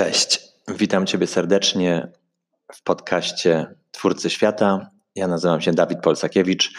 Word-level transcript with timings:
Cześć, 0.00 0.40
witam 0.68 1.06
Ciebie 1.06 1.26
serdecznie 1.26 2.08
w 2.74 2.82
podcaście 2.82 3.74
Twórcy 3.90 4.30
Świata. 4.30 4.90
Ja 5.14 5.28
nazywam 5.28 5.60
się 5.60 5.72
Dawid 5.72 6.00
Polsakiewicz 6.00 6.72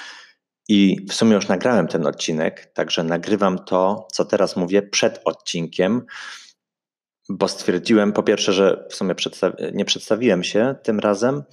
i 0.67 1.05
w 1.10 1.13
sumie 1.13 1.36
już 1.36 1.47
nagrałem 1.47 1.88
ten 1.88 2.07
odcinek, 2.07 2.71
także 2.73 3.04
nagrywam 3.04 3.60
to, 3.60 4.07
co 4.12 4.26
teraz 4.26 4.55
mówię, 4.55 4.81
przed 4.81 5.21
odcinkiem, 5.26 6.05
bo 7.29 7.47
stwierdziłem 7.47 8.13
po 8.13 8.24
pierwsze, 8.24 8.53
że 8.53 8.88
w 8.89 8.96
sumie 8.96 9.15
nie 9.74 9.85
przedstawiłem 9.85 10.44
się 10.44 10.76
tym 10.83 10.99
razem, 10.99 11.44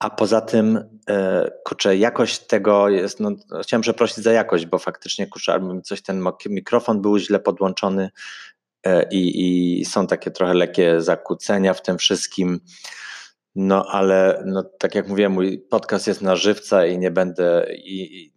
a 0.00 0.10
poza 0.10 0.40
tym, 0.40 1.00
e, 1.08 1.50
kurczę, 1.64 1.96
jakość 1.96 2.38
tego 2.38 2.88
jest, 2.88 3.20
no, 3.20 3.30
chciałem 3.62 3.82
przeprosić 3.82 4.16
za 4.16 4.32
jakość, 4.32 4.66
bo 4.66 4.78
faktycznie, 4.78 5.26
kurczę, 5.26 5.52
albo 5.52 5.80
coś 5.80 6.02
ten 6.02 6.24
mikrofon 6.46 7.02
był 7.02 7.18
źle 7.18 7.40
podłączony 7.40 8.10
i, 9.10 9.80
i 9.80 9.84
są 9.84 10.06
takie 10.06 10.30
trochę 10.30 10.54
lekkie 10.54 11.00
zakłócenia 11.00 11.74
w 11.74 11.82
tym 11.82 11.98
wszystkim. 11.98 12.60
No 13.54 13.86
ale 13.90 14.42
no, 14.46 14.62
tak 14.78 14.94
jak 14.94 15.08
mówiłem, 15.08 15.32
mój 15.32 15.58
podcast 15.58 16.06
jest 16.06 16.22
na 16.22 16.36
żywca 16.36 16.86
i 16.86 16.98
nie 16.98 17.10
będę 17.10 17.66
i, 17.74 18.22
i 18.22 18.32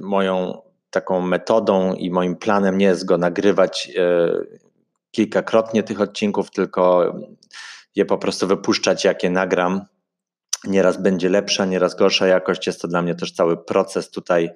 moją 0.00 0.62
taką 0.90 1.20
metodą 1.20 1.94
i 1.94 2.10
moim 2.10 2.36
planem 2.36 2.78
nie 2.78 2.86
jest 2.86 3.04
go 3.04 3.18
nagrywać 3.18 3.92
e, 3.96 4.28
kilkakrotnie 5.10 5.82
tych 5.82 6.00
odcinków, 6.00 6.50
tylko 6.50 7.14
je 7.96 8.04
po 8.04 8.18
prostu 8.18 8.46
wypuszczać, 8.46 9.04
jakie 9.04 9.30
nagram 9.30 9.84
Nieraz 10.64 11.02
będzie 11.02 11.28
lepsza, 11.28 11.64
nieraz 11.64 11.94
gorsza 11.94 12.26
jakość. 12.26 12.66
Jest 12.66 12.82
to 12.82 12.88
dla 12.88 13.02
mnie 13.02 13.14
też 13.14 13.32
cały 13.32 13.64
proces 13.64 14.10
tutaj 14.10 14.44
e, 14.44 14.52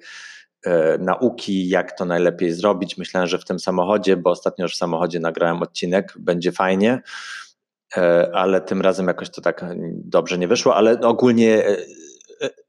nauki, 0.99 1.69
jak 1.69 1.97
to 1.97 2.05
najlepiej 2.05 2.51
zrobić. 2.53 2.97
Myślałem, 2.97 3.27
że 3.27 3.39
w 3.39 3.45
tym 3.45 3.59
samochodzie, 3.59 4.17
bo 4.17 4.29
ostatnio 4.29 4.65
już 4.65 4.73
w 4.73 4.77
samochodzie 4.77 5.19
nagrałem 5.19 5.61
odcinek, 5.61 6.13
będzie 6.19 6.51
fajnie, 6.51 7.01
e, 7.97 8.29
ale 8.33 8.61
tym 8.61 8.81
razem 8.81 9.07
jakoś 9.07 9.29
to 9.29 9.41
tak 9.41 9.65
dobrze 9.91 10.37
nie 10.37 10.47
wyszło, 10.47 10.75
ale 10.75 10.99
ogólnie 11.01 11.67
e, 11.67 11.77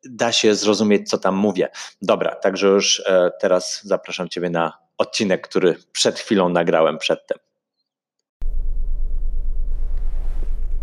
da 0.04 0.32
się 0.32 0.54
zrozumieć, 0.54 1.08
co 1.08 1.18
tam 1.18 1.34
mówię. 1.34 1.68
Dobra, 2.02 2.34
także 2.34 2.66
już 2.66 3.02
teraz 3.40 3.80
zapraszam 3.84 4.28
Ciebie 4.28 4.50
na 4.50 4.72
odcinek, 4.98 5.48
który 5.48 5.76
przed 5.92 6.18
chwilą 6.18 6.48
nagrałem 6.48 6.98
przedtem. 6.98 7.38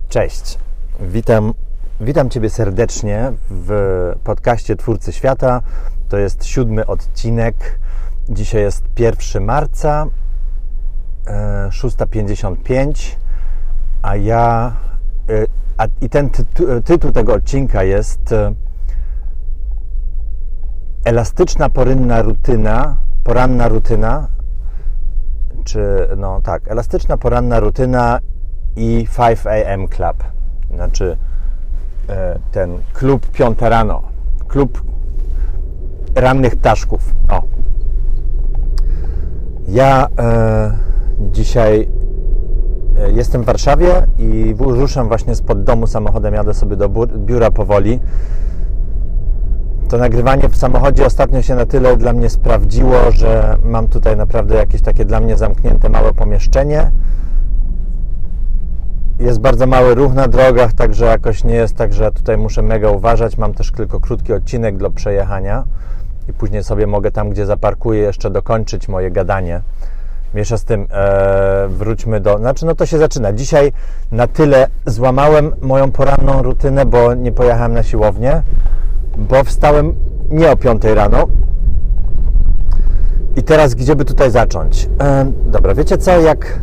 Cześć, 0.09 0.57
witam 0.99 1.53
Witam 2.01 2.29
Ciebie 2.29 2.49
serdecznie 2.49 3.33
w 3.49 3.71
podcaście 4.23 4.75
Twórcy 4.75 5.13
Świata. 5.13 5.61
To 6.13 6.17
jest 6.17 6.45
siódmy 6.45 6.85
odcinek. 6.85 7.79
Dzisiaj 8.29 8.61
jest 8.61 8.85
1 8.99 9.43
marca, 9.43 10.05
6.55, 11.69 13.11
e, 13.11 13.17
a 14.01 14.15
ja. 14.15 14.75
E, 15.29 15.45
a, 15.77 15.85
I 16.01 16.09
ten 16.09 16.29
tytuł 16.85 17.11
tego 17.11 17.33
odcinka 17.33 17.83
jest 17.83 18.31
e, 18.31 18.53
Elastyczna 21.05 21.69
porynna 21.69 22.21
rutyna, 22.21 22.97
poranna 23.23 23.67
rutyna, 23.67 24.27
czy 25.63 26.07
no 26.17 26.41
tak, 26.41 26.67
elastyczna 26.67 27.17
poranna 27.17 27.59
rutyna 27.59 28.19
i 28.75 29.07
5 29.17 29.39
AM 29.47 29.87
Club. 29.87 30.23
Znaczy 30.75 31.17
E, 32.09 32.39
ten 32.51 32.79
klub 32.93 33.31
Piąte 33.31 33.69
Rano, 33.69 34.01
klub 34.47 34.92
rannych 36.15 36.55
ptaszków. 36.55 37.13
O. 37.29 37.41
Ja 39.67 40.07
e, 40.19 40.77
dzisiaj 41.31 41.87
e, 42.99 43.11
jestem 43.11 43.41
w 43.41 43.45
Warszawie 43.45 44.07
i 44.19 44.55
ruszam 44.59 45.07
właśnie 45.07 45.35
spod 45.35 45.63
domu 45.63 45.87
samochodem, 45.87 46.33
jadę 46.33 46.53
sobie 46.53 46.75
do 46.75 46.89
biura 47.07 47.51
powoli. 47.51 47.99
To 49.89 49.97
nagrywanie 49.97 50.49
w 50.49 50.57
samochodzie 50.57 51.05
ostatnio 51.05 51.41
się 51.41 51.55
na 51.55 51.65
tyle 51.65 51.97
dla 51.97 52.13
mnie 52.13 52.29
sprawdziło, 52.29 53.11
że 53.11 53.57
mam 53.63 53.87
tutaj 53.87 54.17
naprawdę 54.17 54.55
jakieś 54.55 54.81
takie 54.81 55.05
dla 55.05 55.19
mnie 55.19 55.37
zamknięte 55.37 55.89
małe 55.89 56.13
pomieszczenie 56.13 56.91
jest 59.19 59.39
bardzo 59.39 59.67
mały 59.67 59.95
ruch 59.95 60.13
na 60.13 60.27
drogach, 60.27 60.73
także 60.73 61.05
jakoś 61.05 61.43
nie 61.43 61.53
jest 61.53 61.75
tak, 61.75 61.93
że 61.93 62.11
tutaj 62.11 62.37
muszę 62.37 62.61
mega 62.61 62.89
uważać. 62.89 63.37
Mam 63.37 63.53
też 63.53 63.71
tylko 63.71 63.99
krótki 63.99 64.33
odcinek 64.33 64.77
do 64.77 64.91
przejechania 64.91 65.63
i 66.29 66.33
później 66.33 66.63
sobie 66.63 66.87
mogę 66.87 67.11
tam, 67.11 67.29
gdzie 67.29 67.45
zaparkuję, 67.45 68.01
jeszcze 68.01 68.29
dokończyć 68.29 68.87
moje 68.87 69.11
gadanie. 69.11 69.61
Miesza 70.33 70.57
z 70.57 70.63
tym, 70.63 70.87
e, 70.91 71.67
wróćmy 71.67 72.19
do. 72.19 72.37
Znaczy, 72.37 72.65
no 72.65 72.75
to 72.75 72.85
się 72.85 72.97
zaczyna. 72.97 73.33
Dzisiaj 73.33 73.71
na 74.11 74.27
tyle 74.27 74.67
złamałem 74.85 75.51
moją 75.61 75.91
poranną 75.91 76.41
rutynę, 76.41 76.85
bo 76.85 77.13
nie 77.13 77.31
pojechałem 77.31 77.73
na 77.73 77.83
siłownię, 77.83 78.41
bo 79.17 79.43
wstałem 79.43 79.95
nie 80.29 80.51
o 80.51 80.55
5 80.55 80.83
rano. 80.83 81.27
I 83.35 83.43
teraz, 83.43 83.73
gdzie 83.73 83.95
by 83.95 84.05
tutaj 84.05 84.31
zacząć? 84.31 84.89
E, 85.01 85.31
dobra, 85.45 85.73
wiecie 85.73 85.97
co? 85.97 86.19
Jak 86.21 86.59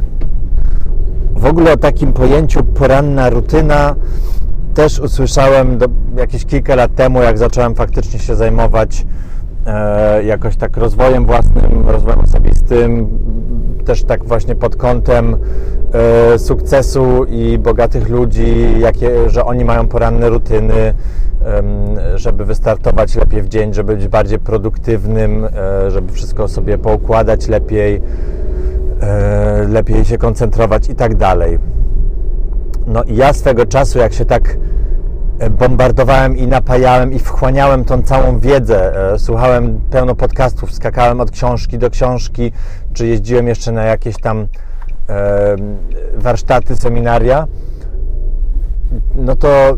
w 1.31 1.44
ogóle 1.44 1.72
o 1.72 1.76
takim 1.76 2.12
pojęciu 2.12 2.65
poranna 2.65 3.31
rutyna 3.31 3.94
też 4.75 4.99
usłyszałem 4.99 5.78
do, 5.78 5.87
jakieś 6.16 6.44
kilka 6.44 6.75
lat 6.75 6.94
temu, 6.94 7.22
jak 7.22 7.38
zacząłem 7.38 7.75
faktycznie 7.75 8.19
się 8.19 8.37
zajmować 8.37 9.06
jakoś 10.25 10.56
tak 10.56 10.76
rozwojem 10.76 11.26
własnym, 11.26 11.88
rozwojem 11.88 12.21
osobistym, 12.21 13.19
też 13.84 14.04
tak 14.04 14.25
właśnie 14.25 14.54
pod 14.54 14.76
kątem 14.76 15.37
e, 15.93 16.38
sukcesu 16.38 17.25
i 17.25 17.59
bogatych 17.59 18.09
ludzi, 18.09 18.81
jakie, 18.81 19.31
że 19.31 19.44
oni 19.44 19.65
mają 19.65 19.88
poranne 19.88 20.28
rutyny, 20.28 20.75
e, 20.75 20.94
żeby 22.19 22.44
wystartować 22.44 23.15
lepiej 23.16 23.43
w 23.43 23.49
dzień, 23.49 23.75
żeby 23.75 23.97
być 23.97 24.09
bardziej 24.09 24.38
produktywnym, 24.38 25.44
e, 25.44 25.91
żeby 25.91 26.12
wszystko 26.12 26.49
sobie 26.49 26.78
poukładać 26.78 27.49
lepiej 27.49 28.03
E, 29.03 29.66
lepiej 29.69 30.04
się 30.04 30.19
koncentrować 30.19 30.88
i 30.88 30.94
tak 30.94 31.15
dalej. 31.15 31.59
No 32.87 33.03
i 33.03 33.16
ja 33.16 33.32
swego 33.32 33.66
czasu, 33.66 33.99
jak 33.99 34.12
się 34.12 34.25
tak 34.25 34.49
e, 34.49 34.56
bombardowałem 35.51 36.37
i 36.37 36.47
napajałem 36.47 37.12
i 37.12 37.19
wchłaniałem 37.19 37.84
tą 37.84 38.03
całą 38.03 38.39
wiedzę, 38.39 39.12
e, 39.12 39.19
słuchałem 39.19 39.81
pełno 39.91 40.15
podcastów, 40.15 40.75
skakałem 40.75 41.21
od 41.21 41.31
książki 41.31 41.78
do 41.78 41.91
książki, 41.91 42.53
czy 42.93 43.06
jeździłem 43.06 43.49
jeszcze 43.49 43.73
na 43.73 43.83
jakieś 43.83 44.17
tam 44.17 44.47
warsztaty, 46.17 46.77
seminaria, 46.77 47.47
no 49.15 49.37
to 49.37 49.77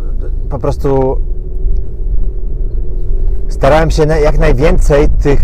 po 0.51 0.59
prostu 0.59 1.21
starałem 3.49 3.91
się 3.91 4.03
jak 4.03 4.39
najwięcej 4.39 5.09
tych 5.09 5.41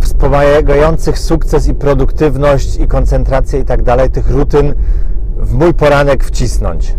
wspomagających 0.00 1.18
sukces 1.18 1.68
i 1.68 1.74
produktywność 1.74 2.76
i 2.76 2.86
koncentrację 2.86 3.60
i 3.60 3.64
tak 3.64 3.82
dalej, 3.82 4.10
tych 4.10 4.30
rutyn 4.30 4.74
w 5.36 5.54
mój 5.54 5.74
poranek 5.74 6.24
wcisnąć. 6.24 6.94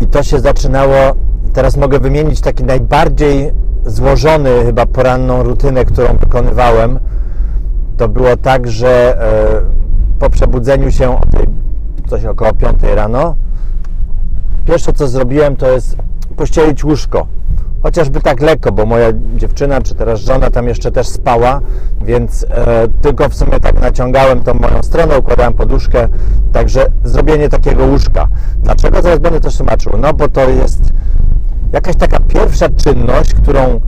I 0.00 0.06
to 0.06 0.22
się 0.22 0.40
zaczynało, 0.40 0.94
teraz 1.52 1.76
mogę 1.76 1.98
wymienić 1.98 2.40
taki 2.40 2.64
najbardziej 2.64 3.52
złożony 3.86 4.50
chyba 4.64 4.86
poranną 4.86 5.42
rutynę, 5.42 5.84
którą 5.84 6.16
wykonywałem. 6.16 6.98
To 7.96 8.08
było 8.08 8.36
tak, 8.36 8.70
że 8.70 9.22
e, 9.22 10.18
po 10.18 10.30
przebudzeniu 10.30 10.90
się 10.90 11.16
coś 12.08 12.24
około 12.24 12.52
5 12.52 12.82
rano, 12.94 13.34
pierwsze 14.66 14.92
co 14.92 15.08
zrobiłem 15.08 15.56
to 15.56 15.70
jest 15.70 15.96
pościelić 16.36 16.84
łóżko 16.84 17.26
chociażby 17.82 18.20
tak 18.20 18.40
lekko, 18.40 18.72
bo 18.72 18.86
moja 18.86 19.08
dziewczyna, 19.36 19.82
czy 19.82 19.94
teraz 19.94 20.20
żona 20.20 20.50
tam 20.50 20.68
jeszcze 20.68 20.90
też 20.90 21.08
spała, 21.08 21.60
więc 22.04 22.46
e, 22.50 22.88
tylko 23.02 23.28
w 23.28 23.34
sumie 23.34 23.60
tak 23.60 23.80
naciągałem 23.80 24.42
tą 24.42 24.54
moją 24.54 24.82
stronę, 24.82 25.18
układałem 25.18 25.54
poduszkę, 25.54 26.08
także 26.52 26.86
zrobienie 27.04 27.48
takiego 27.48 27.86
łóżka. 27.86 28.28
Dlaczego? 28.62 29.02
Zaraz 29.02 29.18
będę 29.18 29.40
też 29.40 29.56
tłumaczył. 29.56 29.92
No 29.98 30.14
bo 30.14 30.28
to 30.28 30.48
jest 30.48 30.92
jakaś 31.72 31.96
taka 31.96 32.20
pierwsza 32.20 32.68
czynność, 32.68 33.34
którą 33.34 33.80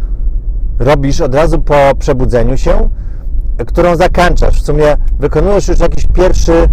robisz 0.78 1.20
od 1.20 1.34
razu 1.34 1.58
po 1.58 1.74
przebudzeniu 1.98 2.56
się, 2.56 2.88
którą 3.66 3.96
zakończasz. 3.96 4.62
W 4.62 4.66
sumie 4.66 4.96
wykonujesz 5.18 5.68
już 5.68 5.78
jakiś 5.78 6.06
pierwszy 6.06 6.68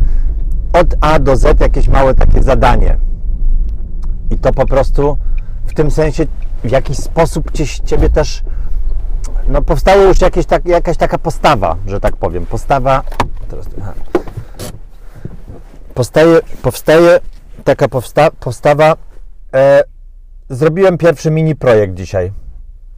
od 0.74 0.96
A 1.02 1.20
do 1.20 1.36
Z 1.36 1.62
jakieś 1.62 1.88
małe 1.88 2.14
takie 2.14 2.44
zadanie. 2.44 2.98
I 4.32 4.38
to 4.38 4.54
po 4.54 4.66
prostu 4.66 5.18
w 5.66 5.74
tym 5.74 5.92
sensie 5.92 6.26
w 6.64 6.72
jakiś 6.72 6.98
sposób 6.98 7.52
ciebie 7.86 8.10
też 8.10 8.44
no, 9.48 9.62
powstało 9.62 10.04
już 10.04 10.22
jakieś 10.22 10.46
tak, 10.46 10.66
jakaś 10.66 10.98
taka 10.98 11.18
postawa, 11.18 11.76
że 11.88 12.00
tak 12.00 12.16
powiem. 12.16 12.46
Postawa. 12.46 13.04
Teraz, 13.50 13.66
powstaje, 15.94 16.40
powstaje 16.62 17.20
taka 17.64 17.88
powsta, 17.88 18.32
postawa. 18.32 18.96
E, 19.54 19.84
zrobiłem 20.50 20.98
pierwszy 20.98 21.32
mini 21.32 21.56
projekt 21.56 21.94
dzisiaj. 21.94 22.32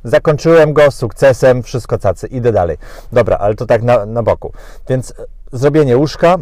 Zakończyłem 0.04 0.74
go 0.74 0.92
sukcesem, 0.92 1.64
wszystko 1.64 1.98
cacy, 1.98 2.28
idę 2.28 2.52
dalej. 2.52 2.78
Dobra, 3.12 3.38
ale 3.38 3.56
to 3.56 3.66
tak 3.66 3.84
na, 3.84 4.06
na 4.06 4.24
boku. 4.24 4.54
Więc 4.90 5.14
zrobienie 5.52 5.98
łóżka, 5.98 6.38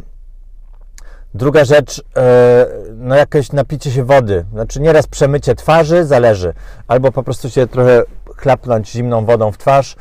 Druga 1.38 1.66
rzecz, 1.66 2.04
e, 2.18 2.68
no 2.96 3.16
jakieś 3.16 3.52
napicie 3.52 3.92
się 3.92 4.04
wody. 4.04 4.46
Znaczy 4.52 4.82
nieraz 4.82 5.08
przemycie 5.08 5.56
twarzy, 5.56 6.06
zależy. 6.06 6.54
Albo 6.88 7.12
po 7.12 7.24
prostu 7.24 7.50
się 7.50 7.68
trochę 7.68 8.04
chlapnąć 8.38 8.92
zimną 8.92 9.26
wodą 9.26 9.52
w 9.52 9.58
twarz 9.58 9.96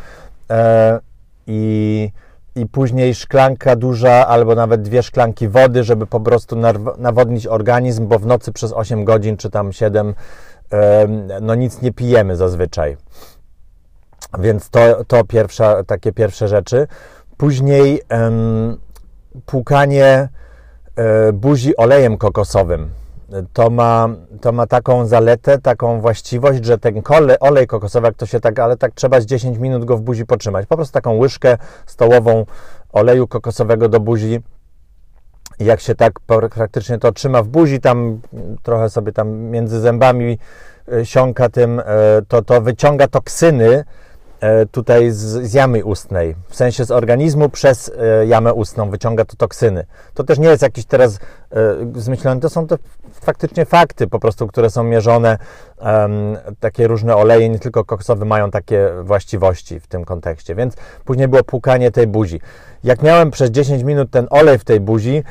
e, 0.51 0.99
i, 1.47 2.11
i 2.55 2.67
później 2.67 3.15
szklanka 3.15 3.77
duża, 3.77 4.27
albo 4.27 4.55
nawet 4.55 4.83
dwie 4.83 5.03
szklanki 5.03 5.49
wody, 5.49 5.85
żeby 5.85 6.07
po 6.07 6.21
prostu 6.21 6.57
nawodnić 6.99 7.47
organizm, 7.47 8.07
bo 8.07 8.19
w 8.19 8.27
nocy 8.27 8.53
przez 8.53 8.73
8 8.73 9.05
godzin 9.05 9.37
czy 9.37 9.51
tam 9.51 9.73
7 9.73 10.15
no 11.41 11.55
nic 11.55 11.83
nie 11.83 11.93
pijemy 11.93 12.37
zazwyczaj. 12.37 12.97
Więc 14.39 14.71
to, 14.71 15.05
to 15.05 15.25
pierwsza, 15.25 15.85
takie 15.85 16.13
pierwsze 16.13 16.49
rzeczy. 16.49 16.87
Później 17.37 18.03
um, 18.11 18.79
płukanie 19.47 20.05
e, 20.05 20.29
buzi 21.33 21.77
olejem 21.77 22.19
kokosowym. 22.19 22.91
To 23.53 23.71
ma, 23.71 24.09
to 24.41 24.53
ma 24.53 24.67
taką 24.67 25.07
zaletę, 25.07 25.59
taką 25.59 26.01
właściwość, 26.01 26.65
że 26.65 26.79
ten 26.79 27.03
kole, 27.03 27.41
olej 27.41 27.67
kokosowy, 27.67 28.07
jak 28.07 28.15
to 28.15 28.27
się 28.27 28.41
tak, 28.41 28.59
ale 28.59 28.77
tak 28.77 28.95
trzeba 28.95 29.21
z 29.21 29.27
10 29.27 29.59
minut 29.59 29.85
go 29.85 29.97
w 29.97 30.01
buzi 30.01 30.27
potrzymać. 30.27 30.67
Po 30.67 30.77
prostu 30.77 30.93
taką 30.93 31.19
łyżkę 31.19 31.59
stołową 31.87 32.47
oleju 32.93 33.29
kokosowego 33.29 33.89
do 33.89 34.01
buzi. 34.01 34.41
Jak 35.59 35.81
się 35.81 35.95
tak 35.95 36.21
praktycznie 36.21 36.99
to 36.99 37.13
trzyma 37.13 37.43
w 37.43 37.49
buzi, 37.49 37.81
tam 37.81 38.21
trochę 38.63 38.91
sobie 38.91 39.13
tam 39.13 39.29
między 39.29 39.81
zębami 39.81 40.39
e, 40.93 41.07
siąka 41.07 41.49
tym, 41.49 41.81
e, 41.81 41.85
to, 42.29 42.43
to 42.43 42.61
wyciąga 42.61 43.09
toksyny, 43.09 43.85
E, 43.85 43.85
tutaj 44.71 45.11
z, 45.11 45.17
z, 45.17 45.55
jamy 45.55 45.85
ustnej, 45.85 46.35
w 46.49 46.57
sensie 46.57 46.85
z 46.85 46.91
organizmu 46.91 47.49
przez 47.49 47.93
e, 47.99 48.27
jamę 48.27 48.55
ustną 48.55 48.91
wyciąga 48.91 49.25
to 49.25 49.37
toksyny. 49.37 49.87
To 50.15 50.25
też 50.25 50.39
nie 50.39 50.49
jest 50.49 50.63
jakiś 50.63 50.85
teraz 50.85 51.15
e, 51.15 51.21
zmyślone, 51.95 52.41
to 52.41 52.49
są 52.49 52.67
to 52.67 52.77
faktycznie 53.13 53.65
fakty 53.65 54.07
po 54.07 54.21
prostu, 54.21 54.47
które 54.47 54.71
są 54.71 54.85
mierzone. 54.85 55.39
takie 56.61 56.87
różne 56.87 57.17
oleje, 57.17 57.49
nie 57.49 57.59
tylko 57.59 57.85
koksowe, 57.85 58.25
mają 58.25 58.51
takie 58.51 58.89
właściwości 59.03 59.81
w 59.81 59.87
tym 59.87 60.05
kontekście, 60.05 60.55
więc 60.55 60.75
później 61.05 61.29
było 61.29 61.45
płukanie 61.45 61.91
tej 61.91 62.07
buzi. 62.07 62.41
Jak 62.85 63.03
miałem 63.03 63.31
przez 63.31 63.51
10 63.51 63.83
minut 63.83 64.11
ten 64.11 64.27
olej 64.31 64.59
w 64.59 64.65
tej 64.65 64.81
buzi, 64.81 65.23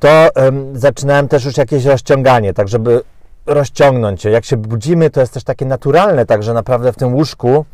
to 0.00 0.28
zaczynałem 0.72 1.28
też 1.28 1.44
już 1.44 1.56
jakieś 1.56 1.84
rozciąganie, 1.84 2.54
tak 2.54 2.68
żeby 2.68 3.02
rozciągnąć 3.46 4.22
się. 4.22 4.30
Jak 4.30 4.44
się 4.44 4.56
budzimy, 4.56 5.10
to 5.10 5.20
jest 5.20 5.32
też 5.32 5.44
takie 5.44 5.66
naturalne, 5.66 6.26
także 6.26 6.54
naprawdę 6.54 6.92
w 6.92 6.96
tym 6.96 7.14
łóżku 7.14 7.48
e, 7.58 7.64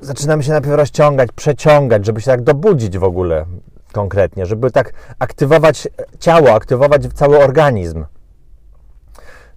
zaczynamy 0.00 0.42
się 0.42 0.52
najpierw 0.52 0.76
rozciągać, 0.76 1.32
przeciągać, 1.32 2.06
żeby 2.06 2.20
się 2.20 2.26
tak 2.26 2.42
dobudzić 2.42 2.98
w 2.98 3.04
ogóle 3.04 3.44
konkretnie, 3.92 4.46
żeby 4.46 4.70
tak 4.70 4.92
aktywować 5.18 5.88
ciało, 6.18 6.54
aktywować 6.54 7.02
cały 7.14 7.38
organizm. 7.38 8.04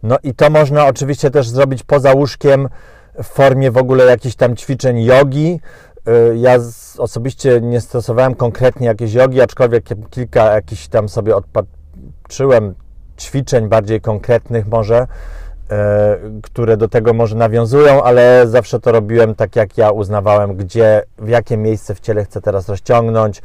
No 0.04 0.18
i 0.24 0.34
to 0.34 0.50
można 0.50 0.86
oczywiście 0.86 1.32
też 1.32 1.50
zrobić 1.50 1.84
poza 1.84 2.14
łóżkiem 2.14 2.70
w 3.24 3.28
formie 3.28 3.72
w 3.72 3.78
ogóle 3.78 4.06
jakichś 4.06 4.36
tam 4.36 4.56
ćwiczeń 4.56 5.04
jogi. 5.04 5.60
E, 6.08 6.38
ja 6.38 6.58
osobiście 6.98 7.62
nie 7.62 7.82
stosowałem 7.82 8.36
konkretnie 8.36 8.88
jakiejś 8.88 9.14
jogi, 9.14 9.42
aczkolwiek 9.42 9.86
kilka 10.10 10.44
jakichś 10.54 10.88
tam 10.88 11.10
sobie 11.10 11.36
odpatrzyłem 11.36 12.76
ćwiczeń 13.18 13.68
bardziej 13.68 14.02
konkretnych 14.02 14.68
może 14.68 15.08
E, 15.08 15.51
które 16.44 16.78
do 16.78 16.88
tego 16.88 17.14
może 17.14 17.36
nawiązują, 17.36 18.04
ale 18.04 18.48
zawsze 18.48 18.80
to 18.80 18.92
robiłem 18.92 19.36
tak, 19.36 19.56
jak 19.56 19.78
ja 19.78 19.92
uznawałem, 19.92 20.56
gdzie, 20.56 21.04
w 21.18 21.28
jakie 21.28 21.58
miejsce 21.58 21.96
w 21.96 22.00
ciele 22.00 22.26
chcę 22.26 22.42
teraz 22.42 22.70
rozciągnąć. 22.70 23.42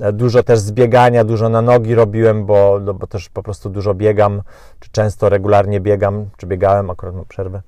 E, 0.00 0.12
dużo 0.12 0.42
też 0.42 0.58
zbiegania, 0.58 1.24
dużo 1.24 1.48
na 1.48 1.62
nogi 1.62 1.94
robiłem, 1.94 2.46
bo, 2.46 2.80
no, 2.84 2.94
bo 2.94 3.06
też 3.06 3.28
po 3.28 3.42
prostu 3.42 3.70
dużo 3.70 3.94
biegam, 3.94 4.42
czy 4.80 4.90
często 4.90 5.28
regularnie 5.28 5.80
biegam, 5.80 6.28
czy 6.36 6.46
biegałem, 6.46 6.90
akurat 6.90 7.14
mam 7.14 7.24
przerwę, 7.24 7.62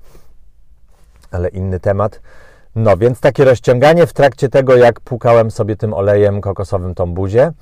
ale 1.31 1.49
inny 1.49 1.81
temat. 1.81 2.21
No, 2.77 2.97
więc 2.97 3.21
takie 3.21 3.45
rozciąganie 3.45 4.07
w 4.07 4.13
trakcie 4.13 4.49
tego, 4.49 4.77
jak 4.77 5.01
płukałem 5.01 5.51
sobie 5.51 5.77
tym 5.77 5.95
olejem 5.95 6.41
kokosowym 6.41 6.95
tą 6.95 7.15
buzię. 7.15 7.53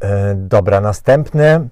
E, 0.00 0.34
dobra, 0.34 0.80
następny 0.80 1.68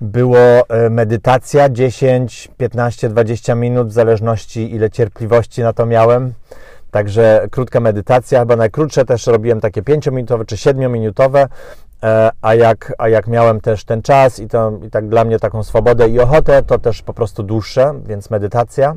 było 0.00 0.68
e, 0.68 0.90
medytacja 0.90 1.68
10, 1.68 2.48
15, 2.56 3.08
20 3.08 3.54
minut, 3.54 3.88
w 3.88 3.92
zależności 3.92 4.74
ile 4.74 4.90
cierpliwości 4.90 5.62
na 5.62 5.72
to 5.72 5.86
miałem. 5.86 6.32
Także 6.90 7.46
krótka 7.50 7.80
medytacja, 7.80 8.40
chyba 8.40 8.56
najkrótsze 8.56 9.04
też 9.04 9.26
robiłem 9.26 9.60
takie 9.60 9.82
5-minutowe 9.82 10.46
czy 10.46 10.56
7-minutowe, 10.56 11.46
e, 12.02 12.30
a 12.42 12.54
jak, 12.54 12.92
a 12.98 13.08
jak 13.08 13.26
miałem 13.26 13.60
też 13.60 13.84
ten 13.84 14.02
czas 14.02 14.38
i, 14.38 14.48
to, 14.48 14.72
i 14.86 14.90
tak 14.90 15.08
dla 15.08 15.24
mnie 15.24 15.38
taką 15.38 15.62
swobodę 15.62 16.08
i 16.08 16.20
ochotę, 16.20 16.62
to 16.62 16.78
też 16.78 17.02
po 17.02 17.14
prostu 17.14 17.42
dłuższe, 17.42 17.94
więc 18.06 18.30
medytacja. 18.30 18.94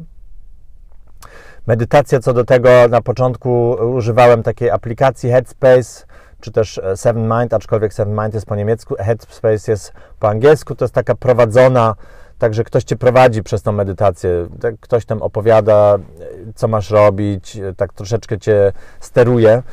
Medytacja 1.67 2.19
co 2.19 2.33
do 2.33 2.43
tego 2.43 2.69
na 2.89 3.01
początku 3.01 3.71
używałem 3.71 4.43
takiej 4.43 4.69
aplikacji 4.69 5.29
Headspace, 5.29 6.05
czy 6.41 6.51
też 6.51 6.77
e, 6.77 6.97
Seven 6.97 7.23
Mind, 7.23 7.53
aczkolwiek 7.53 7.93
Seven 7.93 8.21
Mind 8.21 8.33
jest 8.33 8.45
po 8.45 8.55
niemiecku, 8.55 8.95
Headspace 8.99 9.71
jest 9.71 9.93
po 10.19 10.29
angielsku, 10.29 10.75
to 10.75 10.85
jest 10.85 10.93
taka 10.93 11.15
prowadzona, 11.15 11.95
także 12.37 12.63
ktoś 12.63 12.83
Cię 12.83 12.95
prowadzi 12.95 13.43
przez 13.43 13.61
tą 13.61 13.71
medytację, 13.71 14.47
tak 14.61 14.75
ktoś 14.79 15.05
tam 15.05 15.21
opowiada, 15.21 15.95
e, 15.95 15.99
co 16.55 16.67
masz 16.67 16.91
robić, 16.91 17.57
e, 17.57 17.73
tak 17.73 17.93
troszeczkę 17.93 18.39
Cię 18.39 18.71
steruje. 18.99 19.63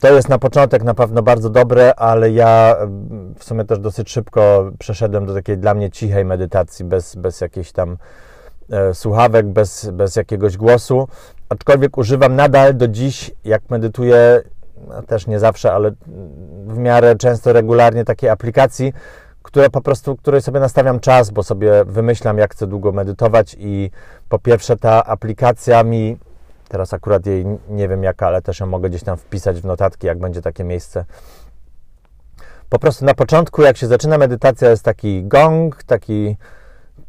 To 0.00 0.14
jest 0.14 0.28
na 0.28 0.38
początek 0.38 0.84
na 0.84 0.94
pewno 0.94 1.22
bardzo 1.22 1.50
dobre, 1.50 1.94
ale 1.94 2.30
ja 2.30 2.76
w 3.38 3.44
sumie 3.44 3.64
też 3.64 3.78
dosyć 3.78 4.10
szybko 4.10 4.70
przeszedłem 4.78 5.26
do 5.26 5.34
takiej 5.34 5.58
dla 5.58 5.74
mnie 5.74 5.90
cichej 5.90 6.24
medytacji, 6.24 6.84
bez, 6.84 7.16
bez 7.16 7.40
jakichś 7.40 7.72
tam 7.72 7.96
e, 8.70 8.94
słuchawek, 8.94 9.46
bez, 9.46 9.90
bez 9.90 10.16
jakiegoś 10.16 10.56
głosu. 10.56 11.08
Aczkolwiek 11.48 11.98
używam 11.98 12.36
nadal 12.36 12.76
do 12.76 12.88
dziś, 12.88 13.30
jak 13.44 13.70
medytuję, 13.70 14.42
też 15.06 15.26
nie 15.26 15.38
zawsze, 15.38 15.72
ale 15.72 15.90
w 16.66 16.78
miarę 16.78 17.16
często, 17.16 17.52
regularnie 17.52 18.04
takiej 18.04 18.30
aplikacji, 18.30 18.92
które 19.42 19.70
po 19.70 19.80
prostu, 19.80 20.16
której 20.16 20.42
sobie 20.42 20.60
nastawiam 20.60 21.00
czas, 21.00 21.30
bo 21.30 21.42
sobie 21.42 21.84
wymyślam, 21.84 22.38
jak 22.38 22.52
chcę 22.52 22.66
długo 22.66 22.92
medytować 22.92 23.56
i 23.58 23.90
po 24.28 24.38
pierwsze 24.38 24.76
ta 24.76 25.04
aplikacja 25.04 25.84
mi, 25.84 26.18
teraz 26.68 26.94
akurat 26.94 27.26
jej 27.26 27.44
nie 27.68 27.88
wiem 27.88 28.02
jaka, 28.02 28.26
ale 28.26 28.42
też 28.42 28.60
ją 28.60 28.66
mogę 28.66 28.88
gdzieś 28.88 29.02
tam 29.02 29.16
wpisać 29.16 29.60
w 29.60 29.64
notatki, 29.64 30.06
jak 30.06 30.18
będzie 30.18 30.42
takie 30.42 30.64
miejsce. 30.64 31.04
Po 32.68 32.78
prostu 32.78 33.04
na 33.04 33.14
początku, 33.14 33.62
jak 33.62 33.76
się 33.76 33.86
zaczyna 33.86 34.18
medytacja, 34.18 34.70
jest 34.70 34.84
taki 34.84 35.24
gong, 35.24 35.82
taki 35.84 36.36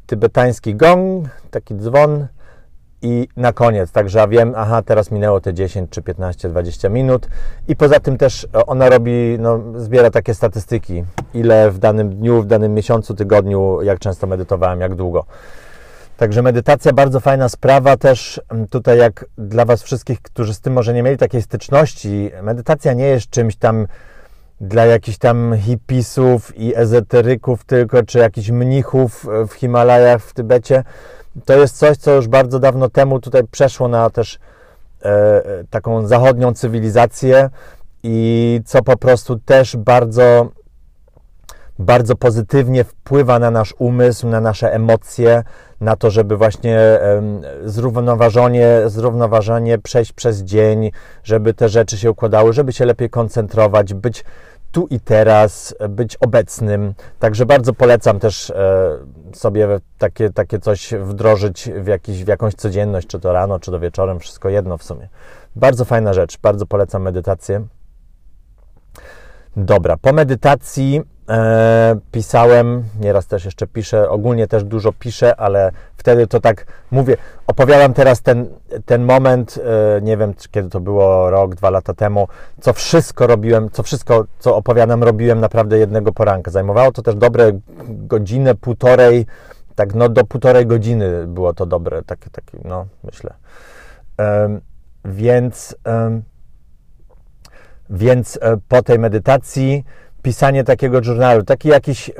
tybetański 0.06 0.76
gong, 0.76 1.28
taki 1.52 1.76
dzwon, 1.76 2.28
i 3.02 3.28
na 3.38 3.54
koniec, 3.54 3.92
także 3.92 4.20
ja 4.20 4.28
wiem, 4.28 4.54
aha, 4.56 4.82
teraz 4.82 5.12
minęło 5.12 5.42
te 5.42 5.54
10 5.54 5.90
czy 5.90 6.02
15, 6.02 6.50
20 6.50 6.90
minut 6.90 7.28
i 7.68 7.76
poza 7.76 8.00
tym 8.00 8.18
też 8.18 8.48
ona 8.68 8.90
robi, 8.90 9.38
no, 9.40 9.60
zbiera 9.76 10.12
takie 10.12 10.34
statystyki, 10.34 11.04
ile 11.34 11.72
w 11.72 11.78
danym 11.80 12.10
dniu, 12.10 12.42
w 12.42 12.46
danym 12.46 12.74
miesiącu, 12.74 13.16
tygodniu, 13.16 13.82
jak 13.82 14.00
często 14.00 14.28
medytowałem, 14.28 14.82
jak 14.82 14.96
długo. 14.96 15.26
Także 16.18 16.42
medytacja 16.42 16.94
bardzo 16.94 17.20
fajna 17.20 17.50
sprawa 17.50 17.98
też 17.98 18.42
tutaj 18.70 18.98
jak 18.98 19.26
dla 19.38 19.66
Was 19.66 19.84
wszystkich, 19.84 20.22
którzy 20.22 20.54
z 20.54 20.62
tym 20.62 20.74
może 20.74 20.94
nie 20.94 21.04
mieli 21.04 21.18
takiej 21.18 21.42
styczności, 21.42 22.32
medytacja 22.44 22.94
nie 22.94 23.06
jest 23.06 23.30
czymś 23.30 23.56
tam 23.56 23.88
dla 24.62 24.86
jakichś 24.86 25.18
tam 25.18 25.56
hipisów 25.58 26.58
i 26.58 26.76
ezoteryków 26.76 27.64
tylko, 27.64 28.04
czy 28.04 28.20
jakichś 28.20 28.50
mnichów 28.50 29.26
w 29.48 29.54
Himalajach, 29.54 30.22
w 30.24 30.34
Tybecie 30.34 30.84
to 31.46 31.54
jest 31.54 31.78
coś, 31.78 31.98
co 31.98 32.12
już 32.12 32.28
bardzo 32.28 32.60
dawno 32.60 32.90
temu 32.90 33.20
tutaj 33.20 33.44
przeszło 33.52 33.88
na 33.88 34.10
też 34.10 34.40
e, 35.02 35.42
taką 35.70 36.08
zachodnią 36.08 36.54
cywilizację 36.54 37.50
i 38.04 38.62
co 38.66 38.84
po 38.84 38.98
prostu 38.98 39.40
też 39.40 39.78
bardzo, 39.78 40.50
bardzo 41.80 42.16
pozytywnie 42.16 42.84
wpływa 42.84 43.40
na 43.40 43.52
nasz 43.52 43.76
umysł, 43.78 44.28
na 44.28 44.42
nasze 44.42 44.74
emocje, 44.74 45.44
na 45.82 45.96
to, 45.96 46.12
żeby 46.12 46.38
właśnie 46.38 46.78
e, 46.80 47.22
zrównoważenie, 47.66 48.82
zrównoważenie 48.86 49.78
przejść 49.78 50.14
przez 50.14 50.42
dzień, 50.42 50.92
żeby 51.24 51.54
te 51.54 51.70
rzeczy 51.70 51.98
się 51.98 52.12
układały, 52.12 52.54
żeby 52.54 52.74
się 52.74 52.86
lepiej 52.86 53.10
koncentrować, 53.10 53.94
być 53.94 54.24
tu 54.72 54.88
i 54.90 55.00
teraz, 55.00 55.76
być 55.90 56.16
obecnym. 56.16 56.94
Także 57.20 57.46
bardzo 57.46 57.74
polecam 57.74 58.20
też 58.20 58.50
e, 58.50 58.98
sobie 59.34 59.68
takie, 59.98 60.30
takie 60.30 60.60
coś 60.60 60.94
wdrożyć 61.02 61.70
w, 61.82 61.88
jakiś, 61.88 62.24
w 62.24 62.28
jakąś 62.28 62.54
codzienność, 62.54 63.08
czy 63.08 63.20
to 63.20 63.34
rano, 63.34 63.60
czy 63.60 63.72
to 63.72 63.80
wieczorem, 63.80 64.20
wszystko 64.20 64.50
jedno 64.50 64.78
w 64.78 64.84
sumie. 64.84 65.10
Bardzo 65.56 65.86
fajna 65.86 66.14
rzecz, 66.14 66.38
bardzo 66.38 66.66
polecam 66.66 67.02
medytację. 67.02 67.68
Dobra, 69.58 69.98
po 69.98 70.14
medytacji 70.14 71.02
e, 71.30 71.96
pisałem, 72.12 72.84
nieraz 73.00 73.28
też 73.28 73.46
jeszcze 73.46 73.68
piszę, 73.68 74.10
ogólnie 74.10 74.48
też 74.48 74.64
dużo 74.64 74.94
piszę, 74.94 75.36
ale 75.36 75.72
wtedy 75.98 76.28
to 76.28 76.40
tak 76.40 76.66
mówię, 76.92 77.18
opowiadam 77.48 77.94
teraz 77.94 78.22
ten, 78.22 78.48
ten 78.86 79.04
moment, 79.06 79.60
e, 79.98 80.02
nie 80.02 80.18
wiem 80.18 80.34
kiedy 80.52 80.70
to 80.70 80.80
było, 80.80 81.30
rok, 81.30 81.56
dwa 81.56 81.70
lata 81.70 81.94
temu, 81.94 82.28
co 82.62 82.74
wszystko 82.74 83.28
robiłem, 83.28 83.70
co 83.70 83.84
wszystko, 83.84 84.26
co 84.40 84.56
opowiadam, 84.56 85.04
robiłem 85.04 85.40
naprawdę 85.40 85.78
jednego 85.78 86.14
poranka. 86.14 86.52
Zajmowało 86.52 86.92
to 86.92 87.02
też 87.02 87.16
dobre 87.16 87.52
godzinę, 87.88 88.56
półtorej, 88.56 89.26
tak 89.76 89.96
no 89.96 90.10
do 90.10 90.24
półtorej 90.24 90.66
godziny 90.66 91.28
było 91.28 91.54
to 91.54 91.66
dobre, 91.66 92.04
takie, 92.04 92.30
takie 92.30 92.58
no 92.66 92.86
myślę. 93.04 93.34
E, 94.20 94.60
więc, 95.06 95.76
więc 97.90 98.40
po 98.68 98.82
tej 98.84 99.00
medytacji 99.00 99.84
pisanie 100.22 100.64
takiego 100.64 101.02
journalu, 101.02 101.44
taki 101.44 101.70
jakiś, 101.70 102.12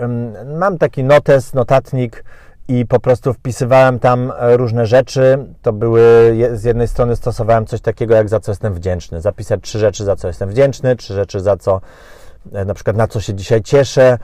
mam 0.60 0.78
taki 0.78 1.04
notes, 1.04 1.54
notatnik 1.54 2.24
i 2.68 2.86
po 2.86 3.00
prostu 3.00 3.34
wpisywałem 3.34 4.00
tam 4.00 4.32
e, 4.40 4.58
różne 4.58 4.86
rzeczy. 4.86 5.38
To 5.62 5.74
były, 5.74 6.36
z 6.54 6.64
jednej 6.64 6.88
strony 6.88 7.16
stosowałem 7.16 7.66
coś 7.66 7.82
takiego 7.82 8.16
jak 8.16 8.30
za 8.30 8.40
co 8.40 8.52
jestem 8.52 8.74
wdzięczny. 8.74 9.22
Zapisać 9.22 9.60
trzy 9.64 9.80
rzeczy, 9.80 10.04
za 10.04 10.16
co 10.16 10.28
jestem 10.28 10.50
wdzięczny, 10.50 10.96
trzy 10.96 11.14
rzeczy, 11.14 11.40
za 11.40 11.58
co 11.58 11.82
e, 12.54 12.66
na 12.66 12.74
przykład 12.74 12.98
na 12.98 13.08
co 13.08 13.22
się 13.22 13.34
dzisiaj 13.34 13.62
cieszę, 13.62 14.18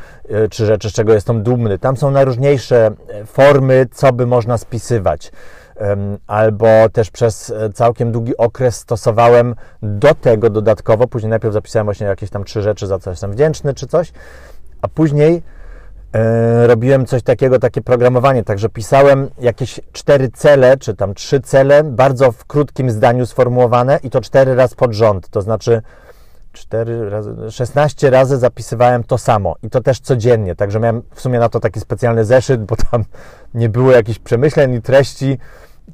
trzy 0.50 0.65
rzeczy, 0.65 0.89
z 0.89 0.94
czego 0.94 1.13
jestem 1.13 1.44
dumny. 1.44 1.79
Tam 1.79 1.98
są 1.98 2.12
najróżniejsze 2.12 2.91
formy, 3.25 3.88
co 3.91 4.13
by 4.13 4.25
można 4.25 4.58
spisywać 4.58 5.32
albo 6.27 6.67
też 6.94 7.12
przez 7.12 7.50
e, 7.50 7.70
całkiem 7.70 8.12
długi 8.12 8.38
okres 8.38 8.75
stosowałem 8.75 9.55
do 9.82 10.15
tego 10.15 10.50
dodatkowo, 10.50 11.08
później 11.08 11.29
najpierw 11.29 11.53
zapisałem 11.53 11.86
właśnie 11.86 12.08
jakieś 12.08 12.29
tam 12.29 12.44
trzy 12.44 12.62
rzeczy, 12.62 12.88
za 12.88 13.00
co 13.00 13.10
jestem 13.10 13.32
wdzięczny, 13.32 13.74
czy 13.74 13.88
coś, 13.88 14.12
a 14.82 14.88
później 14.88 15.44
e, 16.13 16.67
robiłem 16.67 17.05
coś 17.05 17.24
takiego, 17.24 17.60
takie 17.60 17.82
programowanie, 17.82 18.44
także 18.44 18.70
pisałem 18.70 19.29
jakieś 19.39 19.79
cztery 19.91 20.29
cele, 20.29 20.77
czy 20.77 20.96
tam 20.96 21.13
trzy 21.13 21.41
cele, 21.41 21.84
bardzo 21.84 22.32
w 22.32 22.46
krótkim 22.46 22.91
zdaniu 22.91 23.25
sformułowane 23.25 24.00
i 24.03 24.10
to 24.10 24.22
cztery 24.22 24.55
razy 24.55 24.75
pod 24.75 24.94
rząd, 24.94 25.29
to 25.29 25.41
znaczy 25.41 25.82
4 26.55 27.09
razy, 27.09 27.35
16 27.51 28.09
razy 28.09 28.38
zapisywałem 28.38 29.03
to 29.03 29.17
samo 29.17 29.55
i 29.63 29.69
to 29.69 29.81
też 29.81 30.00
codziennie, 30.00 30.55
także 30.55 30.79
miałem 30.79 31.01
w 31.12 31.21
sumie 31.21 31.39
na 31.39 31.50
to 31.50 31.59
taki 31.59 31.79
specjalny 31.79 32.25
zeszyt, 32.25 32.63
bo 32.63 32.75
tam 32.75 33.05
nie 33.53 33.69
było 33.69 33.91
jakichś 33.91 34.19
przemyśleń 34.19 34.74
i 34.74 34.81
treści, 34.81 35.38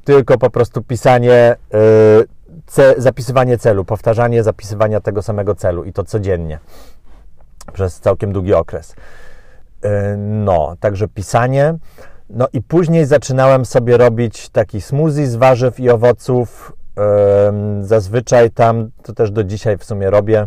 tylko 0.04 0.38
po 0.38 0.50
prostu 0.50 0.82
pisanie, 0.82 1.56
yy, 2.76 2.94
zapisywanie 2.96 3.58
celu, 3.58 3.84
powtarzanie 3.84 4.42
zapisywania 4.42 5.00
tego 5.00 5.22
samego 5.22 5.54
celu 5.54 5.84
i 5.84 5.92
to 5.92 6.04
codziennie 6.04 6.58
przez 7.72 8.00
całkiem 8.00 8.32
długi 8.32 8.54
okres. 8.54 8.94
Yy, 9.82 9.90
no, 10.16 10.76
także 10.80 11.08
pisanie. 11.08 11.74
No 12.30 12.48
i 12.52 12.62
później 12.62 13.06
zaczynałem 13.06 13.64
sobie 13.64 13.96
robić 13.96 14.48
taki 14.48 14.80
smoothie 14.80 15.26
z 15.26 15.36
warzyw 15.36 15.80
i 15.80 15.90
owoców. 15.90 16.72
Zazwyczaj 17.80 18.50
tam, 18.50 18.90
to 19.02 19.12
też 19.12 19.30
do 19.30 19.44
dzisiaj 19.44 19.78
w 19.78 19.84
sumie 19.84 20.10
robię, 20.10 20.46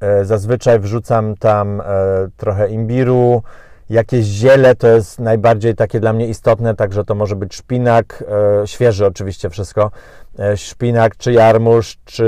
yy, 0.00 0.24
zazwyczaj 0.24 0.80
wrzucam 0.80 1.36
tam 1.36 1.76
yy, 1.76 2.30
trochę 2.36 2.68
imbiru, 2.68 3.42
Jakieś 3.90 4.24
ziele 4.26 4.74
to 4.74 4.88
jest 4.88 5.18
najbardziej 5.18 5.74
takie 5.74 6.00
dla 6.00 6.12
mnie 6.12 6.28
istotne, 6.28 6.74
także 6.74 7.04
to 7.04 7.14
może 7.14 7.36
być 7.36 7.54
szpinak, 7.54 8.24
e, 8.62 8.66
świeży 8.66 9.06
oczywiście 9.06 9.50
wszystko, 9.50 9.90
e, 10.38 10.56
szpinak, 10.56 11.16
czy 11.16 11.32
jarmuż, 11.32 11.96
czy 12.04 12.26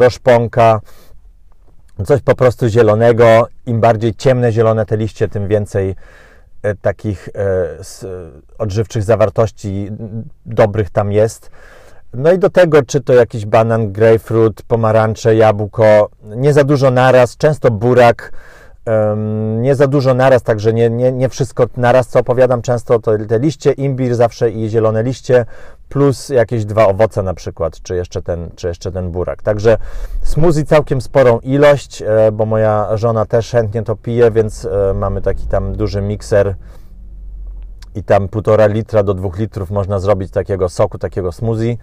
roszponka, 0.00 0.80
coś 2.04 2.20
po 2.20 2.34
prostu 2.34 2.68
zielonego. 2.68 3.48
Im 3.66 3.80
bardziej 3.80 4.14
ciemne 4.14 4.52
zielone 4.52 4.86
te 4.86 4.96
liście, 4.96 5.28
tym 5.28 5.48
więcej 5.48 5.94
e, 6.62 6.74
takich 6.74 7.28
odżywczych 8.58 9.02
zawartości 9.02 9.90
dobrych 10.46 10.90
tam 10.90 11.12
jest. 11.12 11.50
No 12.14 12.32
i 12.32 12.38
do 12.38 12.50
tego, 12.50 12.82
czy 12.82 13.00
to 13.00 13.12
jakiś 13.12 13.46
banan, 13.46 13.92
grapefruit, 13.92 14.62
pomarańcze, 14.62 15.36
jabłko, 15.36 16.10
nie 16.22 16.52
za 16.52 16.64
dużo 16.64 16.90
naraz, 16.90 17.36
często 17.36 17.70
burak, 17.70 18.32
nie 19.58 19.74
za 19.74 19.86
dużo 19.86 20.14
naraz, 20.14 20.42
także 20.42 20.72
nie, 20.72 20.90
nie, 20.90 21.12
nie 21.12 21.28
wszystko 21.28 21.66
naraz, 21.76 22.08
co 22.08 22.20
opowiadam 22.20 22.62
często, 22.62 22.98
to 22.98 23.12
te 23.28 23.38
liście, 23.38 23.72
imbir 23.72 24.14
zawsze 24.14 24.50
i 24.50 24.68
zielone 24.68 25.02
liście, 25.02 25.46
plus 25.88 26.28
jakieś 26.28 26.64
dwa 26.64 26.86
owoce 26.86 27.22
na 27.22 27.34
przykład, 27.34 27.82
czy 27.82 27.96
jeszcze 27.96 28.22
ten, 28.22 28.50
czy 28.56 28.68
jeszcze 28.68 28.92
ten 28.92 29.10
burak. 29.10 29.42
Także 29.42 29.76
smoothie 30.22 30.64
całkiem 30.64 31.00
sporą 31.00 31.40
ilość, 31.40 32.02
e, 32.02 32.32
bo 32.32 32.46
moja 32.46 32.96
żona 32.96 33.26
też 33.26 33.50
chętnie 33.50 33.82
to 33.82 33.96
pije, 33.96 34.30
więc 34.30 34.64
e, 34.64 34.94
mamy 34.94 35.22
taki 35.22 35.46
tam 35.46 35.72
duży 35.72 36.02
mikser 36.02 36.54
i 37.98 38.02
tam 38.04 38.28
półtora 38.28 38.66
litra 38.66 39.02
do 39.02 39.14
dwóch 39.14 39.38
litrów 39.38 39.70
można 39.70 39.98
zrobić 39.98 40.30
takiego 40.30 40.68
soku, 40.68 40.98
takiego 40.98 41.32
smoothie 41.32 41.76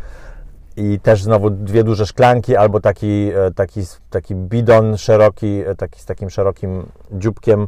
i 0.78 1.00
też 1.00 1.24
znowu 1.24 1.50
dwie 1.50 1.84
duże 1.84 2.06
szklanki 2.06 2.56
albo 2.56 2.80
taki, 2.80 3.32
e, 3.36 3.52
taki, 3.52 3.82
taki 4.10 4.36
bidon 4.36 4.98
szeroki, 4.98 5.64
e, 5.66 5.76
taki 5.76 6.00
z 6.00 6.06
takim 6.06 6.30
szerokim 6.30 6.86
dzióbkiem, 7.12 7.68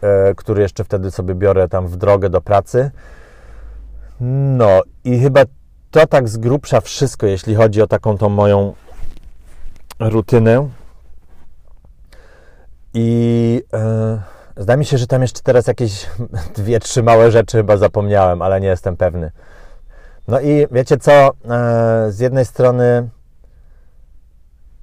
e, 0.00 0.34
który 0.34 0.62
jeszcze 0.62 0.84
wtedy 0.84 1.10
sobie 1.10 1.34
biorę 1.34 1.68
tam 1.68 1.86
w 1.86 1.96
drogę 1.96 2.30
do 2.30 2.40
pracy. 2.40 2.90
No 4.20 4.82
i 5.04 5.18
chyba 5.18 5.40
to 5.90 6.06
tak 6.06 6.28
z 6.28 6.36
grubsza 6.36 6.80
wszystko, 6.80 7.26
jeśli 7.26 7.54
chodzi 7.54 7.82
o 7.82 7.86
taką 7.86 8.18
tą 8.18 8.28
moją 8.28 8.74
rutynę. 10.00 10.68
I 12.94 13.62
e, 14.66 14.72
zdaje 14.72 14.78
mi 14.78 14.84
się, 14.84 14.98
że 14.98 15.06
tam 15.06 15.22
jeszcze 15.22 15.40
teraz 15.42 15.66
jakieś 15.66 16.06
dwie, 16.56 16.80
trzy 16.80 17.02
małe 17.02 17.30
rzeczy 17.30 17.56
chyba 17.56 17.76
zapomniałem, 17.76 18.42
ale 18.42 18.60
nie 18.60 18.68
jestem 18.68 18.96
pewny. 18.96 19.30
No 20.28 20.40
i 20.40 20.66
wiecie 20.70 20.96
co, 20.96 21.12
e, 21.12 22.06
z 22.10 22.18
jednej 22.18 22.44
strony 22.44 23.08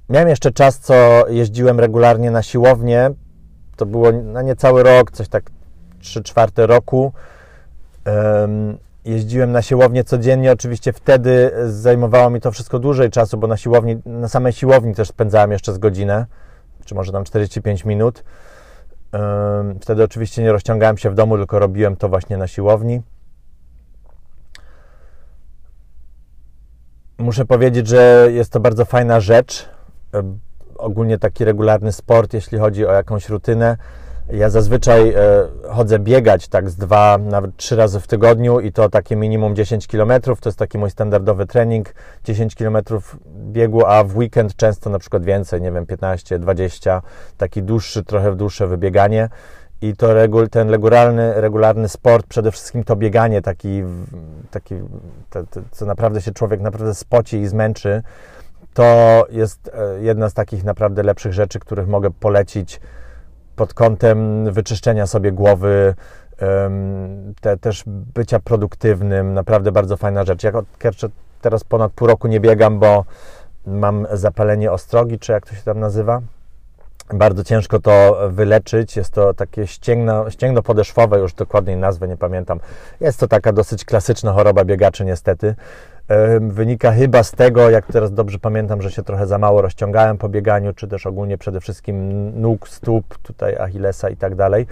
miałem 0.10 0.30
jeszcze 0.30 0.52
czas, 0.52 0.80
co 0.80 1.28
jeździłem 1.30 1.80
regularnie 1.80 2.32
na 2.32 2.44
siłownię. 2.44 3.12
To 3.76 3.86
było 3.86 4.12
na 4.12 4.42
niecały 4.42 4.84
rok, 4.84 5.12
coś 5.12 5.28
tak 5.28 5.44
3 6.00 6.24
czwarte 6.24 6.68
roku. 6.68 7.14
Jeździłem 9.06 9.52
na 9.52 9.62
siłownię 9.62 10.04
codziennie. 10.04 10.52
Oczywiście 10.52 10.94
wtedy 10.94 11.52
zajmowało 11.68 12.30
mi 12.30 12.42
to 12.42 12.52
wszystko 12.52 12.80
dłużej 12.80 13.10
czasu, 13.10 13.38
bo 13.38 13.48
na 13.48 13.58
siłowni, 13.58 14.02
na 14.06 14.28
samej 14.28 14.54
siłowni 14.54 14.96
też 14.96 15.08
spędzałem 15.08 15.52
jeszcze 15.52 15.74
z 15.74 15.78
godzinę, 15.78 16.26
czy 16.86 16.96
może 16.96 17.12
tam 17.12 17.24
45 17.24 17.86
minut. 17.86 18.24
Wtedy 19.82 20.04
oczywiście 20.04 20.44
nie 20.44 20.52
rozciągałem 20.52 20.98
się 20.98 21.10
w 21.10 21.16
domu, 21.16 21.38
tylko 21.38 21.60
robiłem 21.60 21.96
to 21.96 22.10
właśnie 22.10 22.38
na 22.38 22.48
siłowni. 22.48 23.02
Muszę 27.18 27.46
powiedzieć, 27.46 27.88
że 27.88 28.28
jest 28.32 28.52
to 28.52 28.60
bardzo 28.60 28.86
fajna 28.86 29.20
rzecz. 29.20 29.70
Ogólnie 30.78 31.20
taki 31.20 31.46
regularny 31.46 31.92
sport, 31.92 32.34
jeśli 32.34 32.58
chodzi 32.58 32.86
o 32.86 32.92
jakąś 32.92 33.30
rutynę. 33.30 33.78
Ja 34.32 34.50
zazwyczaj 34.50 35.10
e, 35.10 35.16
chodzę 35.70 36.00
biegać 36.00 36.48
tak 36.48 36.70
z 36.70 36.76
dwa, 36.76 37.18
nawet 37.18 37.58
trzy 37.58 37.76
razy 37.76 38.00
w 38.00 38.08
tygodniu 38.08 38.60
i 38.60 38.72
to 38.72 38.90
takie 38.90 39.16
minimum 39.16 39.56
10 39.56 39.88
km. 39.88 40.12
To 40.22 40.50
jest 40.50 40.60
taki 40.60 40.78
mój 40.78 40.92
standardowy 40.92 41.46
trening. 41.46 41.94
10 42.24 42.56
km 42.56 42.78
biegu, 43.28 43.86
a 43.86 44.04
w 44.04 44.18
weekend 44.18 44.56
często 44.56 44.90
na 44.90 45.00
przykład 45.00 45.26
więcej, 45.26 45.62
nie 45.62 45.72
wiem, 45.72 45.86
15, 45.86 46.40
20, 46.40 47.02
taki 47.38 47.64
dłuższy, 47.64 48.04
trochę 48.04 48.36
dłuższe 48.36 48.68
wybieganie 48.68 49.30
i 49.82 49.96
to 49.96 50.14
regu, 50.14 50.48
ten 50.48 50.70
regularny, 50.70 51.34
regularny 51.42 51.90
sport, 51.90 52.28
przede 52.28 52.52
wszystkim 52.52 52.84
to 52.84 52.96
bieganie, 52.96 53.42
taki, 53.42 53.84
taki 54.52 54.76
co 55.72 55.86
naprawdę 55.86 56.22
się 56.22 56.32
człowiek 56.32 56.62
naprawdę 56.62 56.96
spoci 56.96 57.38
i 57.38 57.48
zmęczy, 57.48 58.02
to 58.74 59.26
jest 59.30 59.72
e, 59.74 60.04
jedna 60.04 60.30
z 60.30 60.34
takich 60.34 60.64
naprawdę 60.64 61.04
lepszych 61.04 61.34
rzeczy, 61.34 61.60
których 61.60 61.88
mogę 61.88 62.12
polecić 62.12 62.80
pod 63.56 63.74
kątem 63.74 64.52
wyczyszczenia 64.52 65.08
sobie 65.08 65.32
głowy, 65.32 65.96
te, 67.42 67.58
też 67.58 67.84
bycia 67.88 68.40
produktywnym, 68.40 69.34
naprawdę 69.34 69.72
bardzo 69.72 69.98
fajna 69.98 70.24
rzecz. 70.24 70.44
Jak 70.44 70.56
teraz 71.42 71.64
ponad 71.64 71.92
pół 71.92 72.08
roku 72.08 72.28
nie 72.28 72.40
biegam, 72.40 72.80
bo 72.80 73.06
mam 73.66 74.08
zapalenie 74.12 74.72
ostrogi, 74.72 75.20
czy 75.20 75.32
jak 75.32 75.48
to 75.48 75.56
się 75.56 75.62
tam 75.62 75.80
nazywa, 75.80 76.22
bardzo 77.14 77.44
ciężko 77.44 77.80
to 77.80 78.20
wyleczyć. 78.30 78.98
Jest 78.98 79.14
to 79.14 79.34
takie 79.34 79.68
ścięgno, 79.68 80.30
ścięgno 80.30 80.62
podeszwowe, 80.62 81.20
już 81.20 81.34
dokładnej 81.34 81.78
nazwy 81.78 82.08
nie 82.08 82.18
pamiętam. 82.18 82.60
Jest 83.00 83.20
to 83.20 83.28
taka 83.28 83.54
dosyć 83.54 83.86
klasyczna 83.86 84.34
choroba 84.34 84.66
biegaczy, 84.66 85.06
niestety. 85.06 85.56
Wynika 86.42 86.92
chyba 86.92 87.24
z 87.24 87.32
tego, 87.32 87.70
jak 87.70 87.86
teraz 87.86 88.14
dobrze 88.14 88.40
pamiętam, 88.40 88.82
że 88.82 88.92
się 88.92 89.04
trochę 89.04 89.28
za 89.28 89.38
mało 89.38 89.62
rozciągałem 89.62 90.18
po 90.18 90.30
bieganiu, 90.30 90.74
czy 90.74 90.88
też 90.88 91.06
ogólnie 91.06 91.38
przede 91.38 91.60
wszystkim 91.60 92.32
nóg, 92.42 92.70
stóp, 92.70 93.18
tutaj 93.18 93.58
Achillesa 93.58 94.10
i 94.10 94.18
tak 94.18 94.36
dalej. 94.36 94.68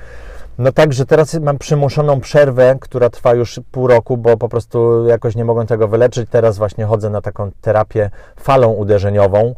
No 0.58 0.72
także 0.72 1.06
teraz 1.06 1.34
mam 1.34 1.58
przymuszoną 1.58 2.20
przerwę, 2.20 2.76
która 2.82 3.10
trwa 3.10 3.34
już 3.34 3.60
pół 3.72 3.88
roku, 3.88 4.18
bo 4.18 4.38
po 4.38 4.50
prostu 4.50 5.08
jakoś 5.08 5.36
nie 5.36 5.46
mogłem 5.46 5.68
tego 5.68 5.88
wyleczyć. 5.88 6.30
Teraz 6.30 6.58
właśnie 6.58 6.86
chodzę 6.86 7.10
na 7.10 7.22
taką 7.22 7.52
terapię 7.62 8.10
falą 8.38 8.72
uderzeniową 8.72 9.56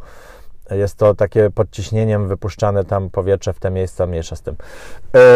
Jest 0.72 0.96
to 0.96 1.16
takie 1.16 1.50
podciśnieniem 1.50 2.28
wypuszczane 2.28 2.84
tam 2.84 3.10
powietrze 3.10 3.54
w 3.54 3.60
te 3.60 3.72
miejsca, 3.72 4.08
mniejsza 4.08 4.36
z 4.36 4.42
tym. 4.42 4.56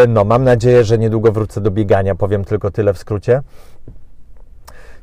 No, 0.08 0.24
mam 0.24 0.44
nadzieję, 0.44 0.84
że 0.84 0.98
niedługo 0.98 1.32
wrócę 1.32 1.62
do 1.62 1.72
biegania, 1.72 2.16
powiem 2.16 2.46
tylko 2.46 2.72
tyle 2.72 2.94
w 2.94 2.98
skrócie. 2.98 3.42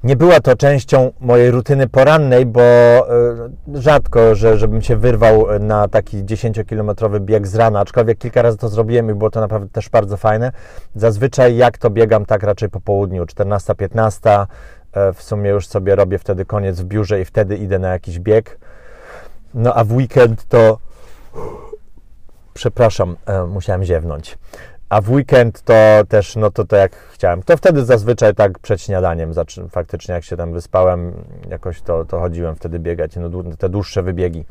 Nie 0.04 0.16
była 0.16 0.40
to 0.40 0.56
częścią 0.56 1.12
mojej 1.20 1.50
rutyny 1.50 1.88
porannej, 1.88 2.46
bo 2.46 2.61
e, 2.62 3.02
rzadko, 3.75 4.34
że, 4.34 4.58
żebym 4.58 4.82
się 4.82 4.96
wyrwał 4.96 5.46
na 5.61 5.88
taki 5.88 6.25
10-kilometrowy 6.25 7.20
bieg 7.20 7.46
z 7.46 7.54
rana, 7.54 7.80
aczkolwiek 7.80 8.18
kilka 8.18 8.42
razy 8.42 8.58
to 8.58 8.68
zrobiłem 8.68 9.11
i 9.11 9.14
było 9.14 9.30
to 9.30 9.40
naprawdę 9.40 9.68
też 9.68 9.88
bardzo 9.88 10.16
fajne. 10.16 10.52
Zazwyczaj 10.94 11.56
jak 11.56 11.78
to 11.78 11.90
biegam, 11.90 12.26
tak 12.26 12.42
raczej 12.42 12.68
po 12.68 12.80
południu, 12.80 13.25
14-15, 13.25 14.46
e, 14.92 15.12
w 15.12 15.23
sumie 15.23 15.50
już 15.50 15.66
sobie 15.66 15.94
robię 15.94 16.18
wtedy 16.18 16.44
koniec 16.44 16.80
w 16.80 16.84
biurze 16.84 17.20
i 17.20 17.25
wtedy 17.25 17.56
idę 17.56 17.78
na 17.78 17.88
jakiś 17.88 18.18
bieg. 18.18 18.58
No 19.54 19.75
a 19.75 19.84
w 19.84 19.92
weekend 19.92 20.49
to 20.49 20.78
przepraszam, 22.54 23.16
e, 23.26 23.46
musiałem 23.46 23.84
ziewnąć 23.84 24.38
a 24.94 25.00
w 25.00 25.10
weekend 25.10 25.62
to 25.62 25.74
też, 26.08 26.36
no 26.36 26.50
to, 26.50 26.64
to 26.64 26.76
jak 26.76 26.96
chciałem. 26.96 27.42
To 27.42 27.56
wtedy 27.56 27.84
zazwyczaj 27.84 28.34
tak 28.34 28.58
przed 28.58 28.82
śniadaniem, 28.82 29.32
faktycznie 29.70 30.14
jak 30.14 30.24
się 30.24 30.36
tam 30.36 30.52
wyspałem, 30.52 31.12
jakoś 31.50 31.82
to, 31.82 32.04
to 32.04 32.20
chodziłem 32.20 32.56
wtedy 32.56 32.78
biegać, 32.78 33.16
no, 33.16 33.30
te 33.58 33.68
dłuższe 33.68 34.02
wybiegi. 34.02 34.44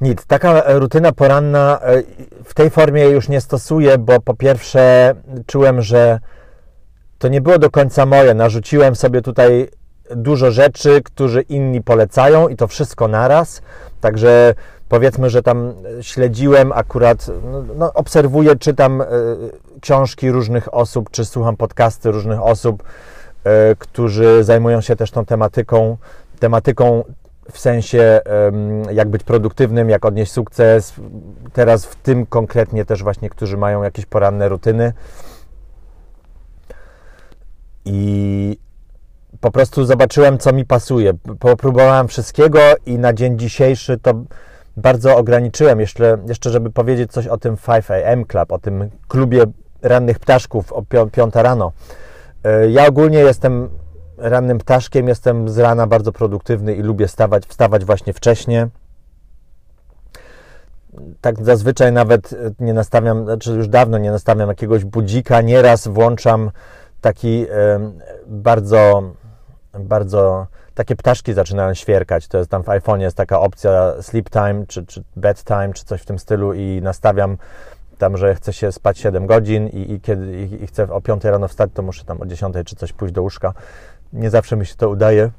Nic, 0.00 0.26
taka 0.26 0.78
rutyna 0.78 1.12
poranna 1.12 1.80
e, 1.82 2.02
w 2.44 2.54
tej 2.54 2.70
formie 2.70 3.04
już 3.04 3.28
nie 3.28 3.40
stosuję, 3.40 3.98
bo 3.98 4.20
po 4.20 4.34
pierwsze 4.34 5.14
czułem, 5.46 5.82
że 5.82 6.18
to 7.18 7.28
nie 7.28 7.40
było 7.40 7.58
do 7.58 7.70
końca 7.70 8.06
moje. 8.06 8.34
Narzuciłem 8.34 8.96
sobie 8.96 9.22
tutaj 9.22 9.68
dużo 10.16 10.50
rzeczy, 10.50 11.02
które 11.02 11.42
inni 11.42 11.82
polecają 11.82 12.48
i 12.48 12.56
to 12.56 12.66
wszystko 12.66 13.08
naraz. 13.08 13.62
Także 14.00 14.54
powiedzmy, 14.90 15.30
że 15.30 15.42
tam 15.42 15.74
śledziłem 16.00 16.72
akurat, 16.72 17.26
no, 17.52 17.64
no, 17.76 17.92
obserwuję, 17.92 18.56
czytam 18.56 19.00
y, 19.00 19.06
książki 19.80 20.30
różnych 20.30 20.74
osób, 20.74 21.10
czy 21.10 21.24
słucham 21.24 21.56
podcasty 21.56 22.10
różnych 22.10 22.42
osób, 22.42 22.82
y, 22.82 23.76
którzy 23.78 24.44
zajmują 24.44 24.80
się 24.80 24.96
też 24.96 25.10
tą 25.10 25.24
tematyką, 25.24 25.96
tematyką 26.38 27.04
w 27.52 27.58
sensie 27.58 28.20
jak 28.92 29.08
być 29.08 29.22
produktywnym, 29.22 29.90
jak 29.90 30.04
odnieść 30.04 30.32
sukces. 30.32 30.94
Teraz 31.52 31.84
w 31.84 31.96
tym 31.96 32.26
konkretnie 32.26 32.84
też 32.84 33.02
właśnie, 33.02 33.30
którzy 33.30 33.56
mają 33.56 33.82
jakieś 33.82 34.06
poranne 34.06 34.48
rutyny. 34.48 34.92
I 37.84 38.58
po 39.40 39.50
prostu 39.50 39.84
zobaczyłem, 39.84 40.38
co 40.38 40.52
mi 40.52 40.64
pasuje. 40.64 41.12
Popróbowałem 41.38 42.08
wszystkiego 42.08 42.60
i 42.86 42.98
na 42.98 43.12
dzień 43.12 43.38
dzisiejszy 43.38 43.98
to 43.98 44.14
bardzo 44.76 45.16
ograniczyłem. 45.16 45.80
Jeszcze, 45.80 46.18
jeszcze 46.28 46.50
żeby 46.50 46.70
powiedzieć 46.70 47.12
coś 47.12 47.26
o 47.26 47.38
tym 47.38 47.56
5 47.56 47.84
AM 47.90 48.24
Club, 48.24 48.52
o 48.52 48.58
tym 48.58 48.90
klubie 49.08 49.44
rannych 49.82 50.18
ptaszków 50.18 50.72
o 50.72 50.82
5 50.82 51.14
rano. 51.34 51.72
E, 52.44 52.70
ja 52.70 52.86
ogólnie 52.86 53.18
jestem 53.18 53.68
rannym 54.18 54.58
ptaszkiem, 54.58 55.08
jestem 55.08 55.48
z 55.48 55.58
rana 55.58 55.86
bardzo 55.86 56.12
produktywny 56.12 56.74
i 56.74 56.82
lubię 56.82 57.08
stawać, 57.08 57.46
wstawać 57.46 57.84
właśnie 57.84 58.12
wcześnie. 58.12 58.68
Tak 61.20 61.44
zazwyczaj 61.44 61.92
nawet 61.92 62.34
nie 62.60 62.74
nastawiam, 62.74 63.24
znaczy 63.24 63.52
już 63.52 63.68
dawno 63.68 63.98
nie 63.98 64.10
nastawiam 64.10 64.48
jakiegoś 64.48 64.84
budzika. 64.84 65.40
Nieraz 65.40 65.88
włączam 65.88 66.50
taki 67.00 67.46
bardzo, 68.26 69.02
bardzo 69.78 70.46
takie 70.80 70.96
ptaszki 70.96 71.32
zaczynają 71.32 71.74
świerkać. 71.74 72.28
To 72.28 72.38
jest 72.38 72.50
tam 72.50 72.62
w 72.62 72.68
iPhone 72.68 73.00
jest 73.00 73.16
taka 73.16 73.40
opcja 73.40 74.02
sleep 74.02 74.30
time 74.30 74.66
czy, 74.68 74.86
czy 74.86 75.02
bedtime, 75.16 75.72
czy 75.74 75.84
coś 75.84 76.02
w 76.02 76.04
tym 76.04 76.18
stylu 76.18 76.54
i 76.54 76.80
nastawiam 76.82 77.36
tam, 77.98 78.16
że 78.16 78.34
chcę 78.34 78.52
się 78.52 78.72
spać 78.72 78.98
7 78.98 79.26
godzin 79.26 79.68
i, 79.68 79.92
i 79.92 80.00
kiedy 80.00 80.42
i, 80.42 80.64
i 80.64 80.66
chcę 80.66 80.92
o 80.92 81.00
5 81.00 81.24
rano 81.24 81.48
wstać, 81.48 81.70
to 81.74 81.82
muszę 81.82 82.04
tam 82.04 82.22
o 82.22 82.26
10 82.26 82.54
czy 82.66 82.76
coś 82.76 82.92
pójść 82.92 83.14
do 83.14 83.22
łóżka. 83.22 83.52
Nie 84.12 84.30
zawsze 84.30 84.56
mi 84.56 84.66
się 84.66 84.74
to 84.74 84.88
udaje. 84.88 85.30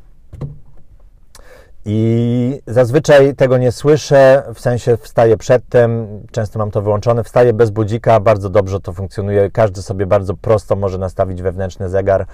I 1.86 2.62
zazwyczaj 2.68 3.36
tego 3.36 3.58
nie 3.58 3.72
słyszę, 3.72 4.44
w 4.54 4.60
sensie 4.60 4.98
wstaję 4.98 5.38
przedtem, 5.38 6.08
często 6.32 6.60
mam 6.60 6.72
to 6.72 6.82
wyłączone, 6.82 7.24
wstaję 7.24 7.54
bez 7.54 7.70
budzika, 7.70 8.20
bardzo 8.20 8.50
dobrze 8.50 8.80
to 8.80 8.94
funkcjonuje. 8.94 9.52
Każdy 9.52 9.82
sobie 9.82 10.06
bardzo 10.06 10.34
prosto 10.34 10.76
może 10.76 10.98
nastawić 10.98 11.42
wewnętrzny 11.42 11.90
zegar 11.90 12.26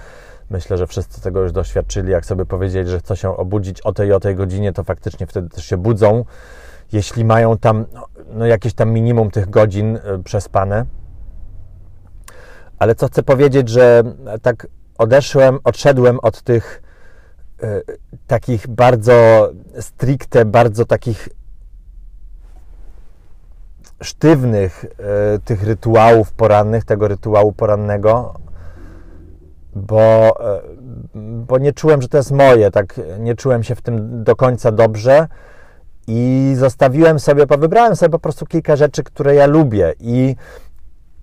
Myślę, 0.50 0.78
że 0.78 0.86
wszyscy 0.86 1.20
tego 1.20 1.40
już 1.40 1.52
doświadczyli. 1.52 2.12
Jak 2.12 2.26
sobie 2.26 2.46
powiedzieli, 2.46 2.88
że 2.88 2.98
chcą 2.98 3.14
się 3.14 3.36
obudzić 3.36 3.80
o 3.80 3.92
tej 3.92 4.12
o 4.12 4.20
tej 4.20 4.36
godzinie, 4.36 4.72
to 4.72 4.84
faktycznie 4.84 5.26
wtedy 5.26 5.48
też 5.48 5.64
się 5.64 5.76
budzą. 5.76 6.24
Jeśli 6.92 7.24
mają 7.24 7.58
tam 7.58 7.84
no, 8.30 8.46
jakieś 8.46 8.74
tam 8.74 8.90
minimum 8.90 9.30
tych 9.30 9.50
godzin 9.50 9.96
y, 9.96 10.22
przespane. 10.24 10.84
Ale 12.78 12.94
co 12.94 13.06
chcę 13.06 13.22
powiedzieć, 13.22 13.68
że 13.68 14.02
tak 14.42 14.66
odeszłem, 14.98 15.58
odszedłem 15.64 16.20
od 16.20 16.42
tych 16.42 16.82
takich 18.26 18.68
bardzo 18.68 19.50
stricte, 19.80 20.44
bardzo 20.44 20.84
takich 20.84 21.28
sztywnych 24.02 24.84
y, 24.84 24.88
tych 25.44 25.62
rytuałów 25.62 26.32
porannych, 26.32 26.84
tego 26.84 27.08
rytuału 27.08 27.52
porannego, 27.52 28.34
bo, 29.74 30.34
e, 30.40 30.60
bo 31.14 31.58
nie 31.58 31.72
czułem, 31.72 32.02
że 32.02 32.08
to 32.08 32.16
jest 32.16 32.30
moje, 32.30 32.70
tak 32.70 33.00
nie 33.18 33.34
czułem 33.34 33.62
się 33.62 33.74
w 33.74 33.82
tym 33.82 34.24
do 34.24 34.36
końca 34.36 34.72
dobrze 34.72 35.26
i 36.06 36.52
zostawiłem 36.58 37.18
sobie, 37.18 37.46
wybrałem 37.58 37.96
sobie 37.96 38.10
po 38.10 38.18
prostu 38.18 38.46
kilka 38.46 38.76
rzeczy, 38.76 39.02
które 39.02 39.34
ja 39.34 39.46
lubię 39.46 39.94
i 40.00 40.36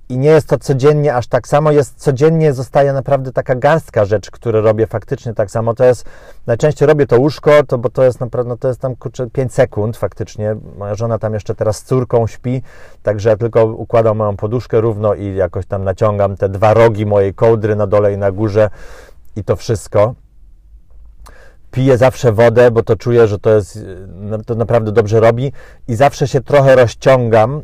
i 0.09 0.17
nie 0.17 0.29
jest 0.29 0.47
to 0.47 0.57
codziennie 0.57 1.15
aż 1.15 1.27
tak 1.27 1.47
samo, 1.47 1.71
jest 1.71 1.95
codziennie 1.95 2.53
zostaje 2.53 2.93
naprawdę 2.93 3.31
taka 3.31 3.55
garstka 3.55 4.05
rzeczy, 4.05 4.31
które 4.31 4.61
robię 4.61 4.87
faktycznie 4.87 5.33
tak 5.33 5.51
samo. 5.51 5.73
To 5.73 5.85
jest, 5.85 6.05
najczęściej 6.47 6.87
robię 6.87 7.07
to 7.07 7.19
łóżko, 7.19 7.63
to, 7.63 7.77
bo 7.77 7.89
to 7.89 8.03
jest 8.03 8.19
naprawdę, 8.19 8.49
no 8.49 8.57
to 8.57 8.67
jest 8.67 8.79
tam 8.79 8.95
kurczę 8.95 9.29
5 9.29 9.53
sekund 9.53 9.97
faktycznie. 9.97 10.55
Moja 10.77 10.95
żona 10.95 11.19
tam 11.19 11.33
jeszcze 11.33 11.55
teraz 11.55 11.77
z 11.77 11.83
córką 11.83 12.27
śpi, 12.27 12.61
także 13.03 13.29
ja 13.29 13.37
tylko 13.37 13.65
układam 13.65 14.17
moją 14.17 14.37
poduszkę 14.37 14.81
równo 14.81 15.13
i 15.13 15.35
jakoś 15.35 15.65
tam 15.65 15.83
naciągam 15.83 16.37
te 16.37 16.49
dwa 16.49 16.73
rogi 16.73 17.05
mojej 17.05 17.33
kołdry 17.33 17.75
na 17.75 17.87
dole 17.87 18.13
i 18.13 18.17
na 18.17 18.31
górze 18.31 18.69
i 19.35 19.43
to 19.43 19.55
wszystko. 19.55 20.13
Piję 21.71 21.97
zawsze 21.97 22.31
wodę, 22.31 22.71
bo 22.71 22.83
to 22.83 22.95
czuję, 22.95 23.27
że 23.27 23.39
to 23.39 23.49
jest, 23.49 23.79
no, 24.07 24.37
to 24.37 24.55
naprawdę 24.55 24.91
dobrze 24.91 25.19
robi 25.19 25.51
i 25.87 25.95
zawsze 25.95 26.27
się 26.27 26.41
trochę 26.41 26.75
rozciągam, 26.75 27.61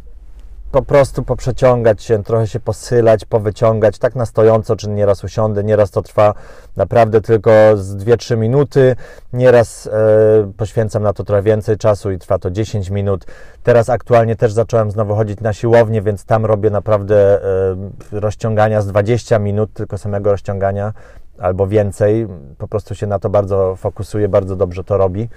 po 0.72 0.82
prostu 0.82 1.24
poprzeciągać 1.24 2.04
się, 2.04 2.24
trochę 2.24 2.48
się 2.48 2.60
posylać, 2.60 3.26
powyciągać, 3.26 4.00
tak 4.00 4.16
na 4.16 4.26
stojąco, 4.26 4.76
czy 4.76 4.90
nieraz 4.90 5.24
usiądę, 5.24 5.64
nieraz 5.64 5.92
to 5.92 6.02
trwa 6.02 6.34
naprawdę 6.76 7.22
tylko 7.22 7.52
z 7.76 7.96
2-3 7.96 8.38
minuty, 8.38 8.96
nieraz 9.34 9.88
e, 9.88 10.52
poświęcam 10.58 11.04
na 11.04 11.14
to 11.14 11.24
trochę 11.24 11.42
więcej 11.42 11.78
czasu 11.78 12.12
i 12.12 12.18
trwa 12.18 12.40
to 12.40 12.52
10 12.52 12.90
minut. 12.90 13.26
Teraz 13.64 13.90
aktualnie 13.90 14.36
też 14.36 14.54
zacząłem 14.54 14.92
znowu 14.92 15.16
chodzić 15.16 15.40
na 15.40 15.54
siłownię, 15.54 16.02
więc 16.02 16.26
tam 16.26 16.46
robię 16.46 16.70
naprawdę 16.70 17.44
e, 17.44 18.20
rozciągania 18.20 18.82
z 18.82 18.88
20 18.88 19.40
minut, 19.40 19.74
tylko 19.74 19.98
samego 19.98 20.32
rozciągania 20.32 20.94
albo 21.38 21.68
więcej. 21.68 22.28
Po 22.58 22.68
prostu 22.68 22.96
się 22.96 23.08
na 23.08 23.20
to 23.20 23.30
bardzo 23.30 23.76
fokusuję, 23.76 24.30
bardzo 24.30 24.56
dobrze 24.56 24.84
to 24.84 24.98
robi. 24.98 25.30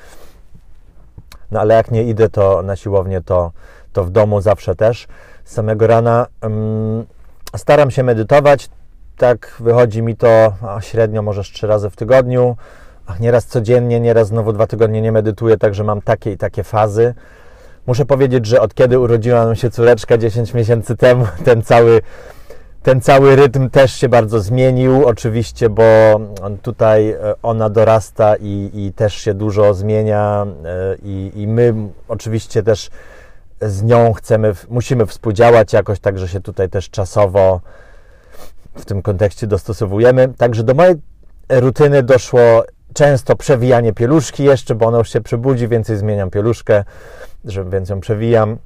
No 1.50 1.60
ale 1.60 1.74
jak 1.74 1.90
nie 1.90 2.02
idę 2.02 2.28
to 2.28 2.62
na 2.62 2.76
siłownię, 2.76 3.20
to 3.20 3.52
to 3.94 4.04
w 4.04 4.10
domu 4.10 4.40
zawsze 4.40 4.74
też. 4.74 5.06
Z 5.44 5.52
samego 5.52 5.86
rana 5.86 6.26
um, 6.42 7.04
staram 7.56 7.90
się 7.90 8.02
medytować. 8.02 8.68
Tak 9.16 9.56
wychodzi 9.60 10.02
mi 10.02 10.16
to 10.16 10.52
a, 10.62 10.80
średnio 10.80 11.22
może 11.22 11.42
trzy 11.42 11.66
razy 11.66 11.90
w 11.90 11.96
tygodniu. 11.96 12.56
Ach, 13.06 13.20
nieraz 13.20 13.46
codziennie, 13.46 14.00
nieraz 14.00 14.28
znowu 14.28 14.52
dwa 14.52 14.66
tygodnie 14.66 15.02
nie 15.02 15.12
medytuję, 15.12 15.56
także 15.56 15.84
mam 15.84 16.02
takie 16.02 16.32
i 16.32 16.36
takie 16.36 16.64
fazy. 16.64 17.14
Muszę 17.86 18.04
powiedzieć, 18.04 18.46
że 18.46 18.60
od 18.60 18.74
kiedy 18.74 18.98
urodziła 18.98 19.44
nam 19.44 19.54
się 19.54 19.70
córeczka 19.70 20.18
10 20.18 20.54
miesięcy 20.54 20.96
temu, 20.96 21.26
ten 21.44 21.62
cały, 21.62 22.00
ten 22.82 23.00
cały 23.00 23.36
rytm 23.36 23.70
też 23.70 23.92
się 23.92 24.08
bardzo 24.08 24.40
zmienił, 24.40 25.06
oczywiście, 25.06 25.70
bo 25.70 25.84
tutaj 26.62 27.10
e, 27.10 27.34
ona 27.42 27.70
dorasta 27.70 28.36
i, 28.40 28.70
i 28.74 28.92
też 28.92 29.14
się 29.14 29.34
dużo 29.34 29.74
zmienia 29.74 30.46
e, 30.64 30.96
i, 31.02 31.32
i 31.34 31.46
my 31.46 31.74
oczywiście 32.08 32.62
też 32.62 32.90
z 33.60 33.82
nią 33.82 34.12
chcemy, 34.12 34.52
musimy 34.68 35.06
współdziałać 35.06 35.72
jakoś, 35.72 36.00
także 36.00 36.28
się 36.28 36.40
tutaj 36.40 36.68
też 36.68 36.90
czasowo 36.90 37.60
w 38.74 38.84
tym 38.84 39.02
kontekście 39.02 39.46
dostosowujemy. 39.46 40.28
Także 40.38 40.62
do 40.62 40.74
mojej 40.74 40.94
rutyny 41.48 42.02
doszło 42.02 42.64
często 42.94 43.36
przewijanie 43.36 43.92
pieluszki 43.92 44.44
jeszcze, 44.44 44.74
bo 44.74 44.86
ona 44.86 44.98
już 44.98 45.12
się 45.12 45.20
przebudzi, 45.20 45.68
więcej 45.68 45.96
zmieniam 45.96 46.30
pieluszkę, 46.30 46.84
że 47.44 47.64
więc 47.64 47.88
ją 47.88 48.00
przewijam. 48.00 48.58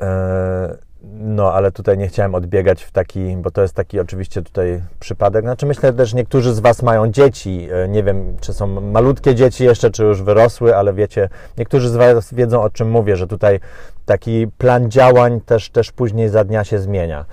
E, 0.00 0.76
no, 1.04 1.52
ale 1.52 1.72
tutaj 1.72 1.98
nie 1.98 2.08
chciałem 2.08 2.34
odbiegać 2.34 2.82
w 2.82 2.90
taki, 2.90 3.36
bo 3.36 3.50
to 3.50 3.62
jest 3.62 3.74
taki 3.74 4.00
oczywiście 4.00 4.42
tutaj 4.42 4.82
przypadek. 5.00 5.44
Znaczy 5.44 5.66
myślę 5.66 5.92
też 5.92 6.14
niektórzy 6.14 6.54
z 6.54 6.60
Was 6.60 6.82
mają 6.82 7.08
dzieci. 7.12 7.68
E, 7.72 7.88
nie 7.88 8.02
wiem, 8.02 8.36
czy 8.40 8.52
są 8.52 8.66
malutkie 8.80 9.34
dzieci 9.34 9.64
jeszcze, 9.64 9.90
czy 9.90 10.04
już 10.04 10.22
wyrosły, 10.22 10.76
ale 10.76 10.92
wiecie, 10.92 11.28
niektórzy 11.58 11.88
z 11.88 11.96
Was 11.96 12.34
wiedzą 12.34 12.62
o 12.62 12.70
czym 12.70 12.90
mówię, 12.90 13.16
że 13.16 13.26
tutaj 13.26 13.60
taki 14.06 14.46
plan 14.58 14.90
działań 14.90 15.40
też, 15.40 15.70
też 15.70 15.92
później 15.92 16.28
za 16.28 16.44
dnia 16.44 16.64
się 16.64 16.78
zmienia. 16.78 17.24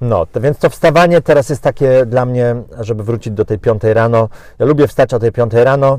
No, 0.00 0.26
to 0.26 0.40
więc 0.40 0.58
to 0.58 0.70
wstawanie 0.70 1.20
teraz 1.20 1.48
jest 1.48 1.62
takie 1.62 2.06
dla 2.06 2.26
mnie, 2.26 2.56
żeby 2.80 3.04
wrócić 3.04 3.32
do 3.32 3.44
tej 3.44 3.58
piątej 3.58 3.94
rano. 3.94 4.28
Ja 4.58 4.66
lubię 4.66 4.88
wstać 4.88 5.14
o 5.14 5.18
tej 5.18 5.32
piątej 5.32 5.64
rano, 5.64 5.98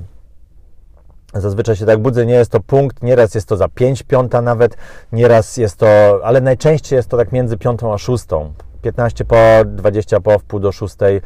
Zazwyczaj 1.35 1.75
się 1.75 1.85
tak 1.85 1.99
budzę, 1.99 2.25
nie 2.25 2.33
jest 2.33 2.51
to 2.51 2.59
punkt, 2.59 3.03
nieraz 3.03 3.35
jest 3.35 3.47
to 3.47 3.57
za 3.57 3.67
5 3.67 4.03
piąta 4.03 4.41
nawet, 4.41 4.77
nieraz 5.11 5.57
jest 5.57 5.77
to, 5.77 6.19
ale 6.23 6.41
najczęściej 6.41 6.97
jest 6.97 7.09
to 7.09 7.17
tak 7.17 7.31
między 7.31 7.57
piątą 7.57 7.93
a 7.93 7.97
szóstą. 7.97 8.53
15 8.81 9.25
po, 9.25 9.37
20 9.65 10.19
po, 10.19 10.39
w 10.39 10.43
pół 10.43 10.59
do 10.59 10.71
szóstej, 10.71 11.21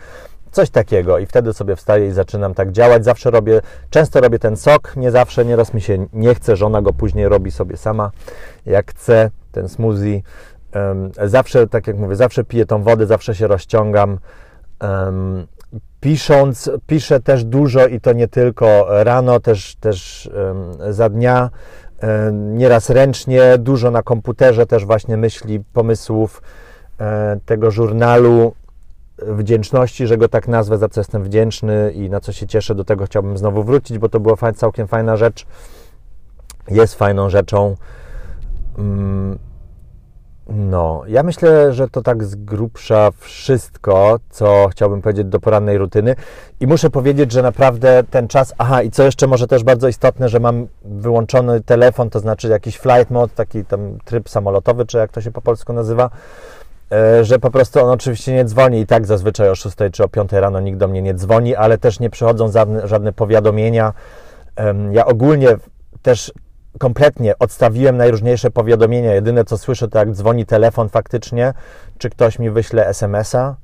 coś 0.51 0.69
takiego 0.69 1.19
i 1.19 1.25
wtedy 1.25 1.53
sobie 1.53 1.75
wstaję 1.75 2.07
i 2.07 2.11
zaczynam 2.11 2.53
tak 2.53 2.71
działać. 2.71 3.05
Zawsze 3.05 3.31
robię, 3.31 3.61
często 3.89 4.21
robię 4.21 4.39
ten 4.39 4.57
sok, 4.57 4.95
nie 4.95 5.11
zawsze, 5.11 5.45
nieraz 5.45 5.73
mi 5.73 5.81
się 5.81 6.07
nie 6.13 6.35
chce, 6.35 6.55
żona 6.55 6.81
go 6.81 6.93
później 6.93 7.29
robi 7.29 7.51
sobie 7.51 7.77
sama, 7.77 8.11
jak 8.65 8.91
chce, 8.91 9.31
ten 9.51 9.69
smoothie. 9.69 10.21
zawsze, 11.25 11.67
tak 11.67 11.87
jak 11.87 11.97
mówię, 11.97 12.15
zawsze 12.15 12.43
piję 12.43 12.65
tą 12.65 12.83
wodę, 12.83 13.07
zawsze 13.07 13.35
się 13.35 13.47
rozciągam. 13.47 14.19
Pisząc, 15.99 16.69
piszę 16.87 17.19
też 17.19 17.43
dużo 17.43 17.87
i 17.87 18.01
to 18.01 18.13
nie 18.13 18.27
tylko 18.27 18.85
rano, 19.03 19.39
też, 19.39 19.75
też 19.75 20.29
za 20.89 21.09
dnia, 21.09 21.49
nieraz 22.31 22.89
ręcznie, 22.89 23.57
dużo 23.57 23.91
na 23.91 24.03
komputerze, 24.03 24.65
też 24.65 24.85
właśnie 24.85 25.17
myśli, 25.17 25.59
pomysłów 25.73 26.41
e, 26.99 27.39
tego 27.45 27.71
żurnalu, 27.71 28.53
wdzięczności, 29.21 30.07
że 30.07 30.17
go 30.17 30.29
tak 30.29 30.47
nazwę, 30.47 30.77
za 30.77 30.89
co 30.89 30.99
jestem 30.99 31.23
wdzięczny 31.23 31.91
i 31.91 32.09
na 32.09 32.19
co 32.19 32.33
się 32.33 32.47
cieszę, 32.47 32.75
do 32.75 32.83
tego 32.83 33.05
chciałbym 33.05 33.37
znowu 33.37 33.63
wrócić, 33.63 33.97
bo 33.97 34.09
to 34.09 34.19
była 34.19 34.53
całkiem 34.53 34.87
fajna 34.87 35.17
rzecz, 35.17 35.45
jest 36.71 36.95
fajną 36.95 37.29
rzeczą. 37.29 37.75
No, 40.51 41.03
ja 41.07 41.23
myślę, 41.23 41.73
że 41.73 41.89
to 41.89 42.01
tak 42.01 42.23
z 42.23 42.35
grubsza 42.35 43.11
wszystko, 43.17 44.19
co 44.29 44.67
chciałbym 44.71 45.01
powiedzieć 45.01 45.27
do 45.27 45.39
porannej 45.39 45.77
rutyny. 45.77 46.15
I 46.59 46.67
muszę 46.67 46.89
powiedzieć, 46.89 47.31
że 47.31 47.41
naprawdę 47.41 48.03
ten 48.11 48.27
czas. 48.27 48.53
Aha, 48.57 48.81
i 48.83 48.91
co 48.91 49.03
jeszcze 49.03 49.27
może 49.27 49.47
też 49.47 49.63
bardzo 49.63 49.87
istotne, 49.87 50.29
że 50.29 50.39
mam 50.39 50.67
wyłączony 50.85 51.61
telefon, 51.61 52.09
to 52.09 52.19
znaczy 52.19 52.47
jakiś 52.47 52.77
flight 52.77 53.11
mode, 53.11 53.33
taki 53.35 53.65
tam 53.65 53.97
tryb 54.05 54.29
samolotowy, 54.29 54.85
czy 54.85 54.97
jak 54.97 55.11
to 55.11 55.21
się 55.21 55.31
po 55.31 55.41
polsku 55.41 55.73
nazywa. 55.73 56.09
E, 56.91 57.25
że 57.25 57.39
po 57.39 57.51
prostu 57.51 57.79
on 57.79 57.89
oczywiście 57.89 58.33
nie 58.33 58.45
dzwoni 58.45 58.79
i 58.79 58.85
tak 58.85 59.05
zazwyczaj 59.05 59.49
o 59.49 59.55
6 59.55 59.75
czy 59.91 60.03
o 60.03 60.07
5 60.07 60.31
rano 60.31 60.59
nikt 60.59 60.77
do 60.77 60.87
mnie 60.87 61.01
nie 61.01 61.13
dzwoni, 61.13 61.55
ale 61.55 61.77
też 61.77 61.99
nie 61.99 62.09
przychodzą 62.09 62.51
żadne, 62.51 62.87
żadne 62.87 63.13
powiadomienia. 63.13 63.93
Ja 64.91 65.05
ogólnie 65.05 65.47
też 66.01 66.33
kompletnie 66.79 67.39
odstawiłem 67.39 67.97
najróżniejsze 67.97 68.51
powiadomienia. 68.51 69.13
Jedyne 69.13 69.45
co 69.45 69.57
słyszę, 69.57 69.87
to 69.87 69.99
jak 69.99 70.11
dzwoni 70.11 70.45
telefon 70.45 70.89
faktycznie, 70.89 71.53
czy 71.97 72.09
ktoś 72.09 72.39
mi 72.39 72.49
wyśle 72.49 72.87
SMS-a. 72.87 73.55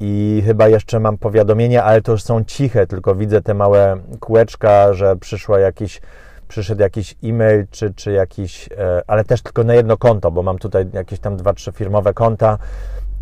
I 0.00 0.42
chyba 0.46 0.68
jeszcze 0.68 1.00
mam 1.00 1.18
powiadomienia, 1.18 1.84
ale 1.84 2.02
to 2.02 2.12
już 2.12 2.22
są 2.22 2.44
ciche, 2.44 2.86
tylko 2.86 3.14
widzę 3.14 3.42
te 3.42 3.54
małe 3.54 3.96
kółeczka, 4.20 4.94
że 4.94 5.16
przyszło 5.16 5.58
jakiś, 5.58 6.00
przyszedł 6.48 6.82
jakiś 6.82 7.16
e-mail, 7.24 7.66
czy, 7.70 7.94
czy 7.94 8.12
jakiś, 8.12 8.68
e, 8.78 9.02
ale 9.06 9.24
też 9.24 9.42
tylko 9.42 9.64
na 9.64 9.74
jedno 9.74 9.96
konto, 9.96 10.30
bo 10.30 10.42
mam 10.42 10.58
tutaj 10.58 10.86
jakieś 10.92 11.20
tam 11.20 11.36
dwa, 11.36 11.52
trzy 11.52 11.72
firmowe 11.72 12.14
konta 12.14 12.58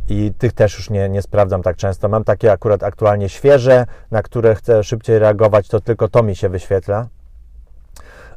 i 0.08 0.32
tych 0.38 0.52
też 0.52 0.78
już 0.78 0.90
nie, 0.90 1.08
nie 1.08 1.22
sprawdzam 1.22 1.62
tak 1.62 1.76
często. 1.76 2.08
Mam 2.08 2.24
takie 2.24 2.52
akurat 2.52 2.82
aktualnie 2.82 3.28
świeże, 3.28 3.86
na 4.10 4.22
które 4.22 4.54
chcę 4.54 4.84
szybciej 4.84 5.18
reagować, 5.18 5.68
to 5.68 5.80
tylko 5.80 6.08
to 6.08 6.22
mi 6.22 6.36
się 6.36 6.48
wyświetla 6.48 7.08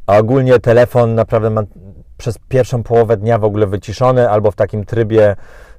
a 0.08 0.18
ogólnie 0.18 0.60
telefon 0.60 1.16
naprawdę 1.16 1.50
mam 1.50 1.66
przez 2.18 2.38
pierwszą 2.50 2.84
połowę 2.84 3.18
dnia 3.18 3.38
w 3.38 3.44
ogóle 3.44 3.68
wyciszony 3.68 4.30
albo 4.30 4.52
w 4.52 4.56
takim 4.56 4.86
trybie, 4.86 5.36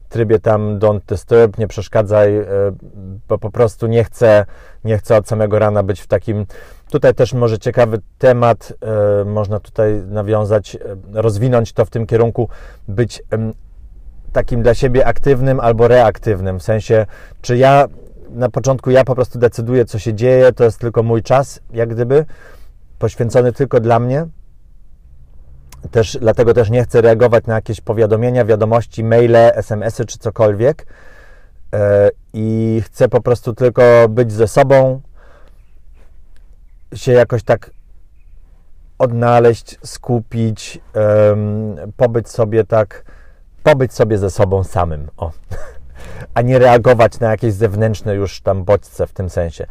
trybie 0.08 0.38
tam 0.38 0.78
don't 0.78 1.00
disturb, 1.08 1.58
nie 1.58 1.68
przeszkadzaj, 1.68 2.36
e, 2.36 2.46
bo 3.28 3.38
po 3.38 3.50
prostu 3.50 3.86
nie 3.86 4.04
chcę, 4.04 4.44
nie 4.84 4.98
chcę 4.98 5.16
od 5.16 5.28
samego 5.28 5.58
rana 5.58 5.82
być 5.82 6.00
w 6.00 6.06
takim. 6.06 6.46
Tutaj 6.90 7.14
też 7.14 7.34
może 7.34 7.58
ciekawy 7.58 7.98
temat, 8.18 8.72
e, 9.20 9.24
można 9.24 9.60
tutaj 9.60 10.02
nawiązać, 10.06 10.76
e, 10.76 10.78
rozwinąć 11.12 11.72
to 11.72 11.84
w 11.84 11.90
tym 11.90 12.06
kierunku, 12.06 12.48
być 12.88 13.22
takim 14.32 14.62
dla 14.62 14.74
siebie 14.74 15.06
aktywnym 15.06 15.60
albo 15.60 15.88
reaktywnym. 15.88 16.58
W 16.58 16.62
sensie, 16.62 17.06
czy 17.42 17.56
ja 17.56 17.86
na 18.30 18.48
początku 18.48 18.90
ja 18.90 19.04
po 19.04 19.14
prostu 19.14 19.38
decyduję, 19.38 19.84
co 19.84 19.98
się 19.98 20.14
dzieje, 20.14 20.52
to 20.52 20.64
jest 20.64 20.78
tylko 20.78 21.02
mój 21.02 21.22
czas, 21.22 21.60
jak 21.72 21.88
gdyby 21.88 22.24
poświęcony 23.02 23.52
tylko 23.52 23.80
dla 23.80 23.98
mnie. 23.98 24.26
Też, 25.90 26.18
dlatego 26.20 26.54
też 26.54 26.70
nie 26.70 26.84
chcę 26.84 27.00
reagować 27.00 27.46
na 27.46 27.54
jakieś 27.54 27.80
powiadomienia, 27.80 28.44
wiadomości, 28.44 29.04
maile, 29.04 29.36
SMS-y 29.36 30.04
czy 30.04 30.18
cokolwiek. 30.18 30.86
E, 31.74 32.10
I 32.32 32.82
chcę 32.84 33.08
po 33.08 33.20
prostu 33.20 33.54
tylko 33.54 33.82
być 34.08 34.32
ze 34.32 34.48
sobą, 34.48 35.00
się 36.94 37.12
jakoś 37.12 37.42
tak 37.42 37.70
odnaleźć, 38.98 39.78
skupić, 39.84 40.80
pobyć 41.96 42.28
sobie 42.28 42.64
tak, 42.64 43.04
pobyć 43.62 43.92
sobie 43.92 44.18
ze 44.18 44.30
sobą 44.30 44.64
samym, 44.64 45.10
o. 45.16 45.32
a 46.34 46.42
nie 46.42 46.58
reagować 46.58 47.20
na 47.20 47.30
jakieś 47.30 47.52
zewnętrzne 47.54 48.14
już 48.14 48.40
tam 48.40 48.64
bodźce 48.64 49.06
w 49.06 49.12
tym 49.12 49.30
sensie. 49.30 49.66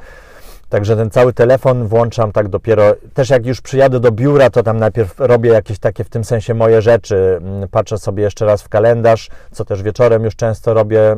Także 0.71 0.95
ten 0.95 1.09
cały 1.09 1.33
telefon 1.33 1.87
włączam 1.87 2.31
tak 2.31 2.47
dopiero, 2.47 2.95
też 3.13 3.29
jak 3.29 3.45
już 3.45 3.61
przyjadę 3.61 3.99
do 3.99 4.11
biura, 4.11 4.49
to 4.49 4.63
tam 4.63 4.77
najpierw 4.77 5.19
robię 5.19 5.49
jakieś 5.49 5.79
takie 5.79 6.03
w 6.03 6.09
tym 6.09 6.23
sensie 6.23 6.53
moje 6.53 6.81
rzeczy. 6.81 7.39
Mm, 7.41 7.69
patrzę 7.69 7.97
sobie 7.97 8.23
jeszcze 8.23 8.45
raz 8.45 8.61
w 8.61 8.69
kalendarz, 8.69 9.29
co 9.51 9.65
też 9.65 9.83
wieczorem 9.83 10.23
już 10.23 10.35
często 10.35 10.73
robię, 10.73 11.15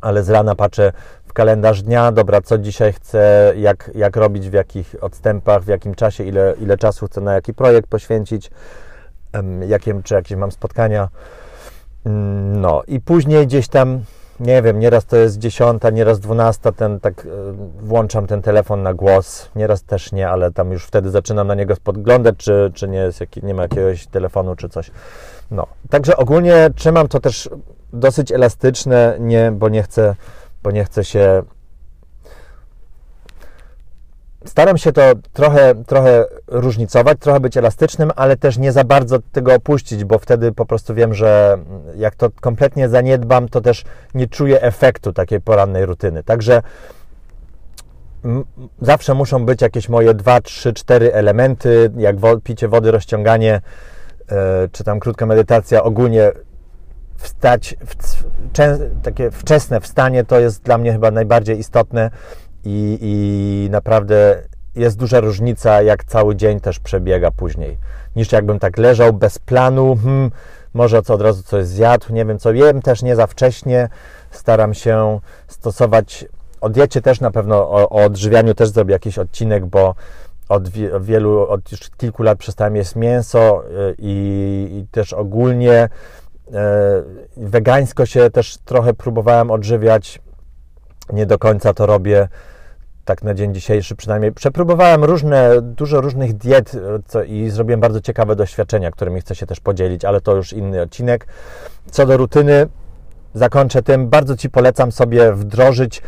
ale 0.00 0.22
z 0.22 0.30
rana 0.30 0.54
patrzę 0.54 0.92
w 1.26 1.32
kalendarz 1.32 1.82
dnia, 1.82 2.12
dobra, 2.12 2.40
co 2.40 2.58
dzisiaj 2.58 2.92
chcę, 2.92 3.52
jak, 3.56 3.90
jak 3.94 4.16
robić, 4.16 4.50
w 4.50 4.52
jakich 4.52 4.94
odstępach, 5.00 5.62
w 5.62 5.68
jakim 5.68 5.94
czasie, 5.94 6.24
ile, 6.24 6.54
ile 6.60 6.78
czasu 6.78 7.06
chcę 7.06 7.20
na 7.20 7.34
jaki 7.34 7.54
projekt 7.54 7.88
poświęcić, 7.88 8.50
jakie, 9.66 10.02
czy 10.04 10.14
jakieś 10.14 10.38
mam 10.38 10.52
spotkania. 10.52 11.08
Mm, 12.06 12.60
no 12.60 12.82
i 12.86 13.00
później 13.00 13.46
gdzieś 13.46 13.68
tam 13.68 14.00
nie 14.42 14.62
wiem, 14.62 14.78
nieraz 14.78 15.06
to 15.06 15.16
jest 15.16 15.38
dziesiąta, 15.38 15.90
nieraz 15.90 16.20
dwunasta, 16.20 16.72
ten 16.72 17.00
tak 17.00 17.26
e, 17.26 17.28
włączam 17.80 18.26
ten 18.26 18.42
telefon 18.42 18.82
na 18.82 18.94
głos, 18.94 19.48
nieraz 19.56 19.82
też 19.82 20.12
nie, 20.12 20.28
ale 20.28 20.52
tam 20.52 20.72
już 20.72 20.84
wtedy 20.84 21.10
zaczynam 21.10 21.46
na 21.46 21.54
niego 21.54 21.74
spoglądać, 21.76 22.36
czy, 22.36 22.70
czy 22.74 22.88
nie, 22.88 22.98
jest, 22.98 23.20
nie 23.42 23.54
ma 23.54 23.62
jakiegoś 23.62 24.06
telefonu, 24.06 24.56
czy 24.56 24.68
coś. 24.68 24.90
No, 25.50 25.66
także 25.90 26.16
ogólnie 26.16 26.70
trzymam 26.76 27.08
to 27.08 27.20
też 27.20 27.50
dosyć 27.92 28.32
elastyczne, 28.32 29.16
nie, 29.20 29.52
bo 29.52 29.68
nie 29.68 29.82
chcę, 29.82 30.14
bo 30.62 30.70
nie 30.70 30.84
chcę 30.84 31.04
się 31.04 31.42
Staram 34.44 34.78
się 34.78 34.92
to 34.92 35.02
trochę, 35.32 35.74
trochę 35.86 36.24
różnicować, 36.46 37.18
trochę 37.20 37.40
być 37.40 37.56
elastycznym, 37.56 38.10
ale 38.16 38.36
też 38.36 38.58
nie 38.58 38.72
za 38.72 38.84
bardzo 38.84 39.18
tego 39.32 39.54
opuścić, 39.54 40.04
bo 40.04 40.18
wtedy 40.18 40.52
po 40.52 40.66
prostu 40.66 40.94
wiem, 40.94 41.14
że 41.14 41.58
jak 41.96 42.14
to 42.14 42.30
kompletnie 42.40 42.88
zaniedbam, 42.88 43.48
to 43.48 43.60
też 43.60 43.84
nie 44.14 44.26
czuję 44.26 44.62
efektu 44.62 45.12
takiej 45.12 45.40
porannej 45.40 45.86
rutyny. 45.86 46.22
Także 46.24 46.62
zawsze 48.80 49.14
muszą 49.14 49.46
być 49.46 49.62
jakieś 49.62 49.88
moje 49.88 50.14
dwa, 50.14 50.40
trzy, 50.40 50.72
cztery 50.72 51.12
elementy, 51.12 51.90
jak 51.96 52.16
picie 52.44 52.68
wody, 52.68 52.90
rozciąganie, 52.90 53.60
e, 54.28 54.68
czy 54.72 54.84
tam 54.84 55.00
krótka 55.00 55.26
medytacja, 55.26 55.82
ogólnie 55.82 56.32
wstać, 57.16 57.76
w, 57.86 57.94
takie 59.02 59.30
wczesne 59.30 59.80
wstanie 59.80 60.24
to 60.24 60.40
jest 60.40 60.62
dla 60.62 60.78
mnie 60.78 60.92
chyba 60.92 61.10
najbardziej 61.10 61.58
istotne 61.58 62.10
i, 62.64 62.98
i 63.00 63.68
naprawdę 63.70 64.42
jest 64.74 64.98
duża 64.98 65.20
różnica, 65.20 65.82
jak 65.82 66.04
cały 66.04 66.36
dzień 66.36 66.60
też 66.60 66.78
przebiega 66.78 67.30
później, 67.30 67.78
niż 68.16 68.32
jakbym 68.32 68.58
tak 68.58 68.78
leżał 68.78 69.12
bez 69.12 69.38
planu, 69.38 69.96
hmm, 70.02 70.30
może 70.74 71.02
co 71.02 71.14
od 71.14 71.22
razu 71.22 71.42
coś 71.42 71.66
zjadł, 71.66 72.12
nie 72.12 72.24
wiem 72.24 72.38
co, 72.38 72.52
jem 72.52 72.82
też 72.82 73.02
nie 73.02 73.16
za 73.16 73.26
wcześnie, 73.26 73.88
staram 74.30 74.74
się 74.74 75.20
stosować, 75.48 76.24
o 76.60 76.68
diecie 76.68 77.02
też 77.02 77.20
na 77.20 77.30
pewno, 77.30 77.70
o, 77.70 77.88
o 77.88 78.04
odżywianiu 78.04 78.54
też 78.54 78.68
zrobię 78.68 78.92
jakiś 78.92 79.18
odcinek, 79.18 79.66
bo 79.66 79.94
od 80.48 80.68
wielu, 81.00 81.48
od 81.48 81.72
już 81.72 81.80
kilku 81.96 82.22
lat 82.22 82.38
przestałem 82.38 82.76
jeść 82.76 82.96
mięso 82.96 83.64
y, 83.64 83.94
i, 83.98 84.68
i 84.72 84.86
też 84.90 85.12
ogólnie 85.12 85.72
e, 85.72 85.88
wegańsko 87.36 88.06
się 88.06 88.30
też 88.30 88.56
trochę 88.56 88.94
próbowałem 88.94 89.50
odżywiać, 89.50 90.20
nie 91.12 91.26
do 91.26 91.38
końca 91.38 91.74
to 91.74 91.86
robię, 91.86 92.28
tak 93.04 93.22
na 93.22 93.34
dzień 93.34 93.54
dzisiejszy 93.54 93.96
przynajmniej. 93.96 94.32
Przepróbowałem 94.32 95.04
różne, 95.04 95.62
dużo 95.62 96.00
różnych 96.00 96.32
diet 96.32 96.72
co, 97.06 97.22
i 97.22 97.50
zrobiłem 97.50 97.80
bardzo 97.80 98.00
ciekawe 98.00 98.36
doświadczenia, 98.36 98.90
którymi 98.90 99.20
chcę 99.20 99.34
się 99.34 99.46
też 99.46 99.60
podzielić, 99.60 100.04
ale 100.04 100.20
to 100.20 100.36
już 100.36 100.52
inny 100.52 100.82
odcinek. 100.82 101.26
Co 101.90 102.06
do 102.06 102.16
rutyny, 102.16 102.66
zakończę 103.34 103.82
tym. 103.82 104.08
Bardzo 104.08 104.36
Ci 104.36 104.50
polecam 104.50 104.92
sobie 104.92 105.32
wdrożyć, 105.32 106.02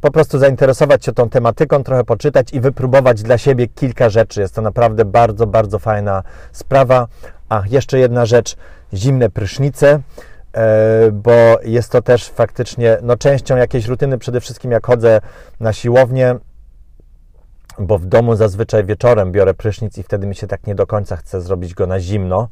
po 0.00 0.10
prostu 0.10 0.38
zainteresować 0.38 1.04
się 1.04 1.12
tą 1.12 1.28
tematyką, 1.28 1.84
trochę 1.84 2.04
poczytać 2.04 2.52
i 2.52 2.60
wypróbować 2.60 3.22
dla 3.22 3.38
siebie 3.38 3.68
kilka 3.68 4.08
rzeczy. 4.08 4.40
Jest 4.40 4.54
to 4.54 4.62
naprawdę 4.62 5.04
bardzo, 5.04 5.46
bardzo 5.46 5.78
fajna 5.78 6.22
sprawa. 6.52 7.06
A 7.48 7.62
jeszcze 7.70 7.98
jedna 7.98 8.26
rzecz, 8.26 8.56
zimne 8.94 9.30
prysznice. 9.30 10.00
E, 10.56 11.10
bo 11.12 11.32
jest 11.64 11.92
to 11.92 12.02
też 12.02 12.28
faktycznie 12.28 12.98
no, 13.02 13.16
częścią 13.16 13.56
jakiejś 13.56 13.86
rutyny, 13.86 14.18
przede 14.18 14.40
wszystkim 14.40 14.70
jak 14.70 14.86
chodzę 14.86 15.20
na 15.60 15.72
siłownię, 15.72 16.36
bo 17.78 17.98
w 17.98 18.06
domu 18.06 18.36
zazwyczaj 18.36 18.84
wieczorem 18.84 19.32
biorę 19.32 19.54
prysznic 19.54 19.98
i 19.98 20.02
wtedy 20.02 20.26
mi 20.26 20.34
się 20.34 20.46
tak 20.46 20.66
nie 20.66 20.74
do 20.74 20.86
końca 20.86 21.16
chce 21.16 21.40
zrobić 21.40 21.74
go 21.74 21.86
na 21.86 22.00
zimno, 22.00 22.48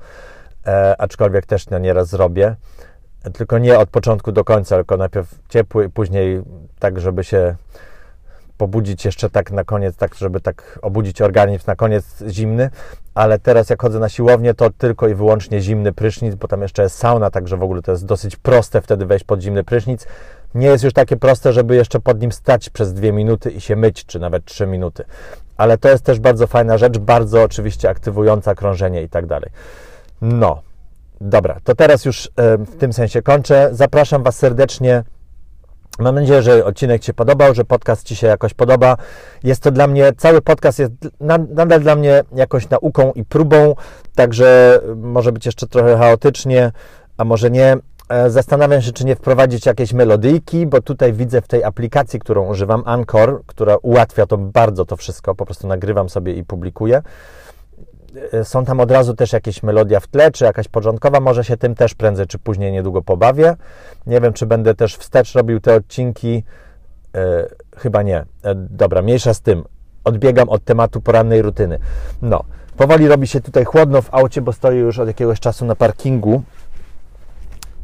e, 0.67 1.01
aczkolwiek 1.01 1.47
też 1.47 1.71
no, 1.71 1.79
nieraz 1.79 2.09
zrobię, 2.09 2.57
tylko 3.33 3.59
nie 3.59 3.79
od 3.79 3.91
początku 3.91 4.33
do 4.33 4.45
końca, 4.45 4.77
tylko 4.77 4.97
najpierw 4.97 5.39
ciepły, 5.49 5.91
później 5.91 6.43
tak, 6.79 7.01
żeby 7.01 7.25
się 7.25 7.57
pobudzić 8.59 9.05
jeszcze 9.05 9.31
tak 9.31 9.51
na 9.51 9.65
koniec, 9.65 9.97
tak 9.97 10.15
żeby 10.15 10.41
tak 10.41 10.79
obudzić 10.83 11.23
organizm 11.23 11.65
na 11.67 11.77
koniec 11.77 12.25
zimny, 12.29 12.71
ale 13.15 13.39
teraz 13.39 13.71
jak 13.71 13.83
chodzę 13.83 13.99
na 13.99 14.09
siłownię, 14.09 14.55
to 14.55 14.71
tylko 14.71 15.09
i 15.09 15.15
wyłącznie 15.15 15.61
zimny 15.61 15.93
prysznic, 15.93 16.35
bo 16.35 16.49
tam 16.49 16.63
jeszcze 16.63 16.83
jest 16.83 16.99
sauna, 16.99 17.31
także 17.31 17.57
w 17.57 17.63
ogóle 17.63 17.83
to 17.83 17.93
jest 17.93 18.07
dosyć 18.07 18.37
proste 18.37 18.81
wtedy 18.81 19.07
wejść 19.07 19.25
pod 19.25 19.41
zimny 19.41 19.65
prysznic. 19.65 20.07
Nie 20.55 20.67
jest 20.67 20.85
już 20.85 20.93
takie 20.93 21.17
proste, 21.17 21.53
żeby 21.53 21.77
jeszcze 21.77 22.01
pod 22.01 22.21
nim 22.21 22.33
stać 22.33 22.71
przez 22.71 22.95
dwie 22.95 23.13
minuty 23.13 23.51
i 23.51 23.61
się 23.61 23.77
myć, 23.77 24.07
czy 24.07 24.19
nawet 24.19 24.45
trzy 24.45 24.67
minuty. 24.67 25.05
Ale 25.57 25.79
to 25.79 25.89
jest 25.89 26.05
też 26.05 26.21
bardzo 26.21 26.47
fajna 26.47 26.79
rzecz, 26.79 26.99
bardzo 26.99 27.43
oczywiście 27.43 27.91
aktywująca 27.91 28.55
krążenie 28.55 29.03
i 29.03 29.09
tak 29.09 29.27
dalej. 29.27 29.51
No, 30.23 30.63
dobra, 31.21 31.57
to 31.65 31.75
teraz 31.75 32.05
już 32.05 32.31
e, 32.37 32.59
w 32.59 32.77
tym 32.77 32.93
sensie 32.93 33.23
kończę. 33.23 33.69
Zapraszam 33.73 34.23
Was 34.23 34.37
serdecznie 34.37 35.05
Mam 35.99 36.15
nadzieję, 36.15 36.43
że 36.43 36.65
odcinek 36.65 37.03
Ci 37.03 37.15
podobał, 37.15 37.55
że 37.55 37.65
podcast 37.65 38.07
Ci 38.07 38.17
się 38.17 38.27
jakoś 38.27 38.55
podoba. 38.55 38.97
Jest 39.45 39.63
to 39.63 39.71
dla 39.71 39.87
mnie, 39.87 40.13
cały 40.17 40.43
podcast 40.43 40.79
jest 40.79 40.93
nadal 41.51 41.81
dla 41.81 41.97
mnie 41.97 42.23
jakąś 42.35 42.71
nauką 42.71 43.13
i 43.13 43.25
próbą, 43.25 43.75
także 44.15 44.81
może 44.97 45.33
być 45.33 45.47
jeszcze 45.47 45.67
trochę 45.67 45.97
chaotycznie, 45.97 46.73
a 47.17 47.25
może 47.25 47.51
nie. 47.51 47.77
E, 48.09 48.31
zastanawiam 48.31 48.83
się, 48.83 48.93
czy 48.93 49.05
nie 49.05 49.17
wprowadzić 49.17 49.67
jakieś 49.67 49.93
melodyjki, 49.93 50.67
bo 50.67 50.81
tutaj 50.81 51.13
widzę 51.13 51.41
w 51.41 51.49
tej 51.49 51.65
aplikacji, 51.65 52.21
którą 52.21 52.47
używam, 52.47 52.83
Anchor, 52.87 53.43
która 53.47 53.77
ułatwia 53.83 54.27
to 54.27 54.39
bardzo 54.39 54.85
to 54.85 54.97
wszystko, 54.97 55.35
po 55.35 55.45
prostu 55.45 55.67
nagrywam 55.67 56.09
sobie 56.09 56.35
i 56.35 56.45
publikuję. 56.45 57.03
E, 58.33 58.45
są 58.45 58.65
tam 58.65 58.81
od 58.81 58.91
razu 58.91 59.15
też 59.15 59.33
jakieś 59.33 59.63
melodia 59.63 60.01
w 60.01 60.07
tle, 60.07 60.31
czy 60.31 60.45
jakaś 60.45 60.69
porządkowa, 60.69 61.21
może 61.21 61.45
się 61.45 61.57
tym 61.57 61.75
też 61.75 61.95
prędzej 61.95 62.27
czy 62.27 62.39
później 62.39 62.73
niedługo 62.73 63.03
pobawię. 63.03 63.57
Nie 64.07 64.21
wiem, 64.21 64.33
czy 64.33 64.47
będę 64.47 64.75
też 64.75 64.97
wstecz 64.97 65.33
robił 65.33 65.61
te 65.61 65.75
odcinki. 65.75 66.45
E, 67.15 67.47
chyba 67.77 68.03
nie. 68.03 68.19
E, 68.19 68.55
dobra, 68.55 69.03
mniejsza 69.03 69.35
z 69.35 69.41
tym. 69.41 69.65
Odbiegam 70.05 70.49
od 70.49 70.65
tematu 70.65 71.01
porannej 71.01 71.43
rutyny. 71.43 71.79
No, 72.23 72.45
powoli 72.77 73.09
robi 73.09 73.27
się 73.27 73.41
tutaj 73.41 73.65
chłodno 73.65 74.03
w 74.03 74.15
aucie, 74.15 74.43
bo 74.43 74.53
stoję 74.53 74.81
już 74.81 74.99
od 74.99 75.09
jakiegoś 75.09 75.41
czasu 75.41 75.65
na 75.65 75.75
parkingu 75.75 76.43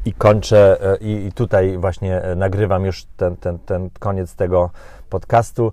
i 0.05 0.13
kończę 0.13 0.77
e, 0.93 0.97
i, 0.97 1.27
i 1.27 1.33
tutaj 1.33 1.79
właśnie 1.79 2.23
e, 2.23 2.35
nagrywam 2.35 2.85
już 2.85 3.05
ten, 3.17 3.37
ten, 3.37 3.59
ten 3.59 3.91
koniec 3.99 4.35
tego 4.35 4.71
podcastu. 5.11 5.73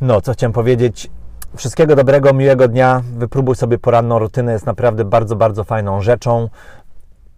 No, 0.00 0.20
co 0.20 0.32
chciałem 0.32 0.52
powiedzieć? 0.52 1.10
Wszystkiego 1.56 1.96
dobrego, 1.96 2.32
miłego 2.32 2.68
dnia. 2.68 3.02
Wypróbuj 3.12 3.56
sobie 3.56 3.78
poranną 3.78 4.18
rutynę, 4.18 4.52
jest 4.52 4.66
naprawdę 4.66 5.04
bardzo, 5.04 5.36
bardzo 5.36 5.64
fajną 5.64 6.02
rzeczą. 6.02 6.48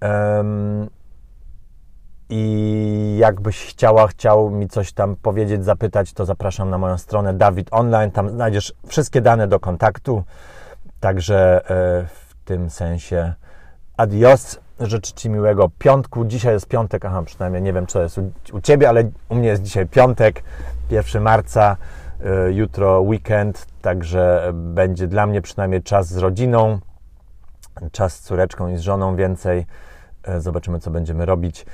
Um, 0.02 0.88
I 2.30 3.16
jakbyś 3.20 3.66
chciała, 3.66 4.06
chciał 4.06 4.50
mi 4.50 4.68
coś 4.68 4.92
tam 4.92 5.16
powiedzieć, 5.16 5.64
zapytać, 5.64 6.12
to 6.12 6.24
zapraszam 6.24 6.70
na 6.70 6.78
moją 6.78 6.98
stronę 6.98 7.34
Dawid 7.34 7.68
Online. 7.70 8.10
Tam 8.10 8.30
znajdziesz 8.30 8.74
wszystkie 8.86 9.20
dane 9.20 9.48
do 9.48 9.60
kontaktu. 9.60 10.22
Także 11.00 11.60
e, 11.70 12.06
w 12.06 12.34
tym 12.44 12.70
sensie 12.70 13.32
adios. 13.96 14.60
Życzę 14.80 15.12
Ci 15.12 15.30
miłego 15.30 15.70
piątku. 15.78 16.24
Dzisiaj 16.24 16.54
jest 16.54 16.68
piątek, 16.68 17.04
aha, 17.04 17.22
przynajmniej 17.22 17.62
nie 17.62 17.72
wiem, 17.72 17.86
co 17.86 18.02
jest 18.02 18.18
u, 18.18 18.32
u 18.52 18.60
Ciebie, 18.60 18.88
ale 18.88 19.04
u 19.28 19.34
mnie 19.34 19.48
jest 19.48 19.62
dzisiaj 19.62 19.86
piątek, 19.86 20.42
1 20.90 21.22
marca. 21.22 21.76
E, 22.24 22.52
jutro 22.52 23.00
weekend, 23.00 23.66
także 23.82 24.52
będzie 24.54 25.06
dla 25.06 25.26
mnie 25.26 25.42
przynajmniej 25.42 25.82
czas 25.82 26.06
z 26.06 26.16
rodziną, 26.16 26.78
czas 27.92 28.16
z 28.16 28.20
córeczką 28.20 28.68
i 28.68 28.76
z 28.76 28.80
żoną 28.80 29.16
więcej. 29.16 29.66
E, 30.22 30.40
zobaczymy, 30.40 30.80
co 30.80 30.90
będziemy 30.90 31.26
robić. 31.26 31.66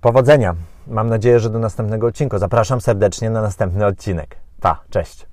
Powodzenia. 0.00 0.54
Mam 0.86 1.08
nadzieję, 1.08 1.40
że 1.40 1.50
do 1.50 1.58
następnego 1.58 2.06
odcinku. 2.06 2.38
Zapraszam 2.38 2.80
serdecznie 2.80 3.30
na 3.30 3.42
następny 3.42 3.86
odcinek. 3.86 4.36
Pa, 4.60 4.80
cześć. 4.90 5.31